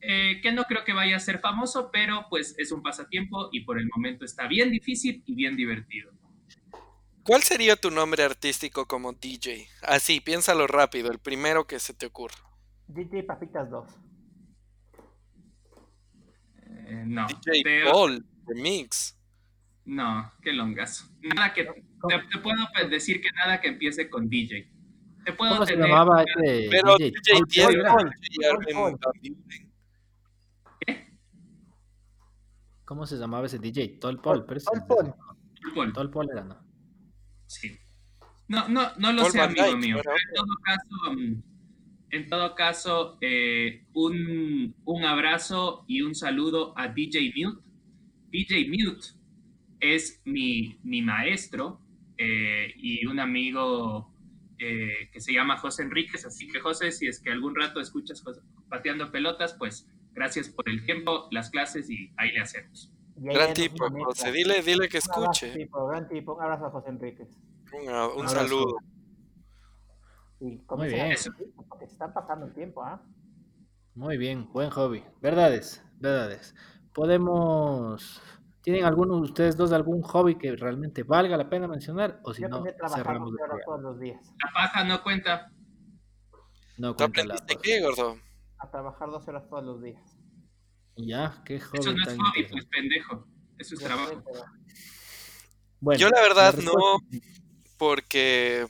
[0.00, 3.60] eh, que no creo que vaya a ser famoso, pero pues es un pasatiempo y
[3.60, 6.12] por el momento está bien difícil y bien divertido.
[7.24, 9.68] ¿Cuál sería tu nombre artístico como DJ?
[9.82, 12.34] Así, piénsalo rápido, el primero que se te ocurra.
[12.88, 13.88] DJ Papitas 2.
[16.66, 17.26] Eh, no.
[17.28, 19.16] DJ Te- Paul, Remix.
[19.84, 21.06] No, qué longazo.
[21.22, 21.72] Nada que, te,
[22.32, 22.56] te puedo
[22.90, 24.68] decir que nada que empiece con DJ.
[25.24, 27.12] Te puedo ¿Cómo se llamaba ese Pero DJ?
[27.46, 28.10] DJ Paul
[28.74, 28.98] Buren.
[32.84, 33.98] ¿Cómo se llamaba ese DJ?
[34.00, 34.44] Tol Paul.
[34.44, 34.58] Tol.
[35.74, 35.92] Paul.
[35.92, 36.61] Tol Paul era, ¿no?
[37.52, 37.78] Sí.
[38.48, 39.96] No, no, no lo Paul sé, amigo Dyke, mío.
[39.98, 41.42] En todo caso, mm,
[42.10, 47.68] en todo caso eh, un, un abrazo y un saludo a DJ Mute.
[48.30, 49.08] DJ Mute
[49.80, 51.80] es mi, mi maestro
[52.16, 54.10] eh, y un amigo
[54.58, 56.24] eh, que se llama José Enríquez.
[56.24, 58.24] Así que, José, si es que algún rato escuchas
[58.70, 62.91] pateando pelotas, pues gracias por el tiempo, las clases y ahí le hacemos.
[63.22, 64.32] Y Gran tipo, José.
[64.32, 65.52] Dile, dile que escuche.
[65.52, 66.34] tipo, gran tipo.
[66.34, 67.28] Un abrazo a José Enríquez.
[68.16, 68.78] Un, saludo.
[70.40, 71.14] Y Muy bien.
[71.68, 73.00] Porque se están pasando el tiempo, ¿ah?
[73.94, 75.04] Muy bien, buen hobby.
[75.20, 76.54] Verdades, verdades.
[76.92, 78.20] Podemos.
[78.62, 82.20] ¿Tienen alguno de ustedes dos algún hobby que realmente valga la pena mencionar?
[82.24, 83.60] O si Yo no, cerramos el 12 horas programa.
[83.64, 84.34] todos los días.
[84.44, 85.52] La paja no cuenta.
[86.78, 88.16] No ¿Tú cuenta la qué, gordo?
[88.58, 90.11] A trabajar 12 horas todos los días.
[90.96, 93.26] Ya, qué hobby Eso no es tan hobby, pues pendejo.
[93.58, 94.22] Eso es trabajo.
[95.80, 96.74] Bueno, Yo la verdad no,
[97.76, 98.66] porque,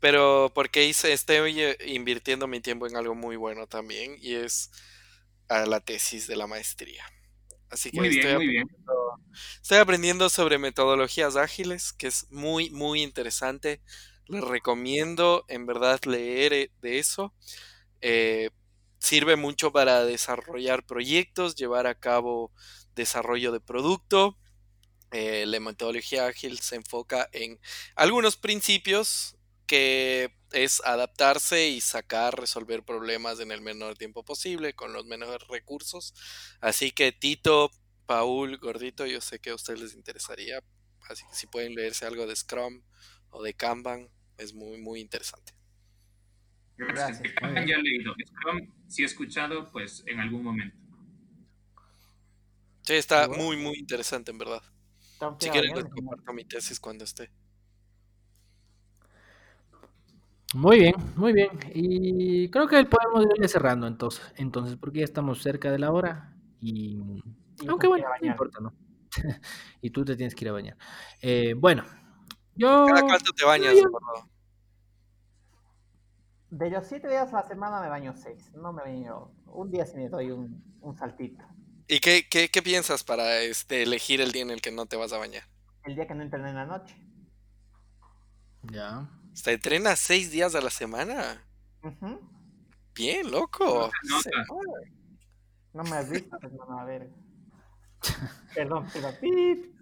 [0.00, 4.70] pero porque hice, estoy invirtiendo mi tiempo en algo muy bueno también y es
[5.48, 7.04] a la tesis de la maestría.
[7.70, 8.66] Así que Muy bien, estoy, muy bien.
[9.62, 13.80] estoy aprendiendo sobre metodologías ágiles, que es muy, muy interesante.
[14.26, 17.34] Les recomiendo en verdad leer eh, de eso.
[18.00, 18.50] Eh,
[18.98, 22.52] sirve mucho para desarrollar proyectos, llevar a cabo
[22.94, 24.38] desarrollo de producto.
[25.12, 27.58] Eh, la metodología ágil se enfoca en
[27.96, 29.36] algunos principios
[29.66, 35.46] que es adaptarse y sacar, resolver problemas en el menor tiempo posible con los menores
[35.48, 36.14] recursos.
[36.60, 37.70] Así que Tito,
[38.06, 40.62] Paul, Gordito, yo sé que a ustedes les interesaría.
[41.08, 42.82] Así que si pueden leerse algo de Scrum
[43.30, 45.57] o de Kanban, es muy, muy interesante.
[46.78, 47.22] Gracias.
[47.42, 48.14] Ya he leído.
[48.26, 50.76] Scrum, si he escuchado, pues en algún momento.
[52.82, 54.62] Sí, está muy, muy interesante en verdad.
[55.38, 57.30] Si quieren, les comparto mi tesis cuando esté.
[60.54, 61.50] Muy bien, muy bien.
[61.74, 66.34] Y creo que podemos irle cerrando entonces, entonces, porque ya estamos cerca de la hora.
[66.60, 66.96] Y
[67.60, 68.72] Y yo aunque bueno, no importa, ¿no?
[69.82, 70.76] y tú te tienes que ir a bañar.
[71.20, 71.84] Eh, bueno,
[72.54, 74.30] yo ¿Cada cuánto te bañas, yo- gordo?
[76.50, 78.52] De los 7 días a la semana me baño 6.
[78.54, 79.30] No me baño.
[79.46, 81.44] Un día sí me doy un, un saltito.
[81.86, 84.96] ¿Y qué, qué, qué piensas para este, elegir el día en el que no te
[84.96, 85.42] vas a bañar?
[85.84, 86.94] El día que no entrené en la noche.
[88.62, 89.08] ya.
[89.44, 91.44] ¿Te entrenas seis días a la semana?
[92.94, 93.88] Bien, loco.
[95.72, 97.08] No, me has visto, pues no a ver.
[98.54, 99.76] Perdón, pero pip.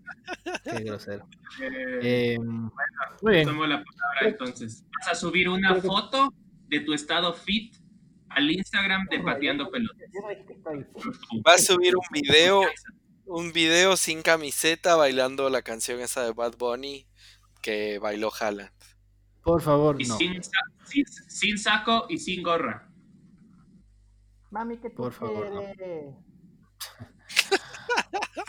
[0.62, 1.26] Qué grosero.
[1.62, 3.48] Eh, Eh, muy bien.
[3.48, 4.84] tomo la palabra entonces.
[4.98, 6.34] Vas a subir una foto
[6.68, 7.76] de tu estado fit
[8.28, 10.08] al Instagram de Pateando Pelotas.
[11.46, 12.62] Va a subir un video,
[13.24, 17.06] un video sin camiseta bailando la canción esa de Bad Bunny
[17.62, 18.70] que bailó Haaland.
[19.42, 20.16] Por favor, Y no.
[20.18, 20.50] sin, sa-
[20.84, 22.88] sin, sin saco y sin gorra.
[24.50, 25.60] Mami, que tú Por favor, no.
[25.74, 26.14] quieres?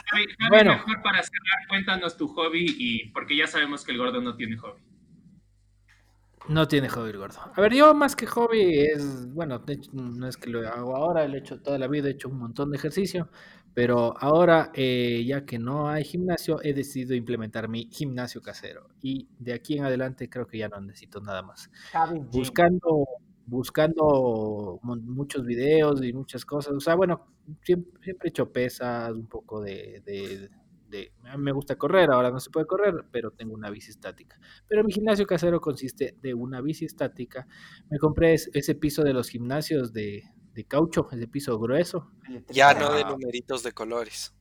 [0.10, 0.74] Javi, Javi, Bueno.
[0.74, 4.58] mejor para cerrar, cuéntanos tu hobby y porque ya sabemos que el gordo no tiene
[4.58, 4.82] hobby.
[6.50, 7.40] No tiene hobby el gordo.
[7.54, 10.96] A ver, yo más que hobby es, bueno, de hecho, no es que lo hago
[10.96, 13.30] ahora, lo he hecho toda la vida, he hecho un montón de ejercicio,
[13.74, 18.88] pero ahora, eh, ya que no hay gimnasio, he decidido implementar mi gimnasio casero.
[19.02, 21.70] Y de aquí en adelante creo que ya no necesito nada más.
[22.20, 23.06] Buscando,
[23.46, 26.74] buscando muchos videos y muchas cosas.
[26.74, 27.28] O sea, bueno,
[27.62, 30.50] siempre, siempre he hecho pesas, un poco de, de-
[30.90, 33.92] de, a mí me gusta correr, ahora no se puede correr, pero tengo una bici
[33.92, 34.40] estática.
[34.68, 37.48] Pero mi gimnasio casero consiste de una bici estática.
[37.90, 40.24] Me compré ese piso de los gimnasios de,
[40.54, 42.12] de caucho, ese piso grueso.
[42.50, 44.34] Ya no de numeritos de colores.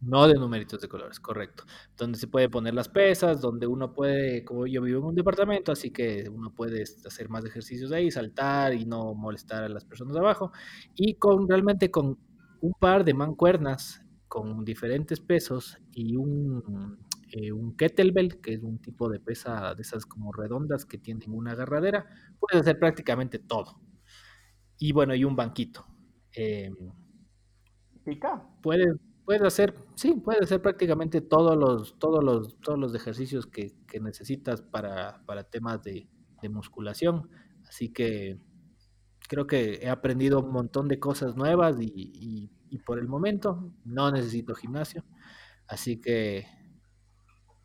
[0.00, 1.64] No de numeritos de colores, correcto.
[1.96, 5.72] Donde se puede poner las pesas, donde uno puede, como yo vivo en un departamento,
[5.72, 10.14] así que uno puede hacer más ejercicios ahí, saltar y no molestar a las personas
[10.14, 10.52] de abajo.
[10.94, 12.16] Y con realmente con
[12.60, 16.98] un par de mancuernas con diferentes pesos y un,
[17.32, 21.32] eh, un kettlebell, que es un tipo de pesa de esas como redondas que tienen
[21.32, 22.06] una agarradera,
[22.38, 23.80] puedes hacer prácticamente todo.
[24.78, 25.84] Y bueno, y un banquito.
[26.36, 26.70] Eh,
[28.04, 28.46] ¿Pica?
[28.62, 33.74] Puedes, puedes hacer, sí, puedes hacer prácticamente todos los, todos los, todos los ejercicios que,
[33.86, 36.08] que necesitas para, para temas de,
[36.40, 37.28] de musculación.
[37.66, 38.38] Así que
[39.28, 43.72] creo que he aprendido un montón de cosas nuevas y, y, y por el momento
[43.84, 45.04] no necesito gimnasio.
[45.66, 46.46] Así que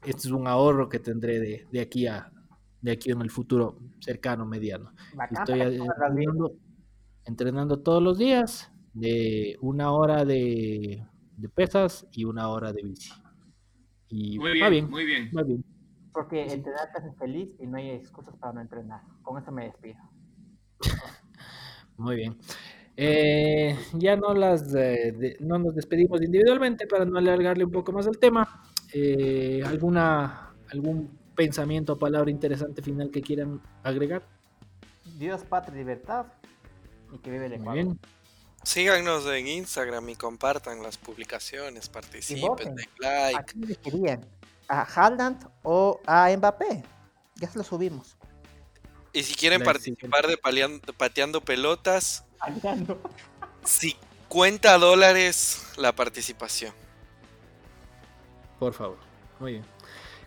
[0.02, 2.30] este es un ahorro que tendré de, de aquí a
[2.82, 4.92] de aquí en el futuro cercano, mediano.
[5.16, 6.52] Bacán, Estoy entrenando,
[7.24, 13.10] entrenando todos los días de una hora de, de pesas y una hora de bici.
[14.10, 15.32] Y Muy va bien, bien, muy bien.
[15.36, 15.64] va bien.
[16.12, 16.56] Porque Sí.
[16.56, 19.02] entrenar te hace feliz y no hay excusas para no entrenar.
[19.22, 20.00] Con eso me despido.
[21.98, 22.38] Muy bien.
[22.96, 27.92] Eh, ya no las eh, de- no nos despedimos individualmente para no alargarle un poco
[27.92, 28.64] más el tema.
[28.94, 34.24] Eh, ¿alguna, ¿Algún pensamiento o palabra interesante final que quieran agregar?
[35.18, 36.28] Dios, patria y libertad.
[37.12, 37.84] Y que vive el Muy Ecuador.
[37.84, 38.00] bien.
[38.64, 43.44] Síganos en Instagram y compartan las publicaciones, participen, den ¿A like.
[43.52, 44.26] quién elegirían?
[44.70, 46.84] ¿A Haaland o a Mbappé?
[47.36, 48.16] Ya se lo subimos.
[49.12, 50.38] Y si quieren La participar de
[50.98, 53.00] pateando pelotas, Fallando.
[53.64, 56.74] 50 dólares la participación.
[58.60, 58.98] Por favor.
[59.40, 59.66] Muy bien.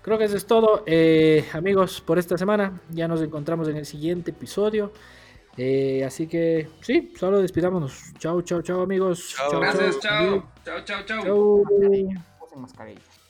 [0.03, 2.81] Creo que eso es todo, eh, amigos, por esta semana.
[2.91, 4.93] Ya nos encontramos en el siguiente episodio.
[5.57, 8.13] Eh, así que sí, solo despidámonos.
[8.19, 9.35] Chao, chao, chao, amigos.
[9.37, 9.61] Chao.
[9.61, 10.53] Gracias, chao.
[10.65, 10.85] chao.
[10.85, 11.65] Chao, chao, chao.
[12.55, 13.26] Chao.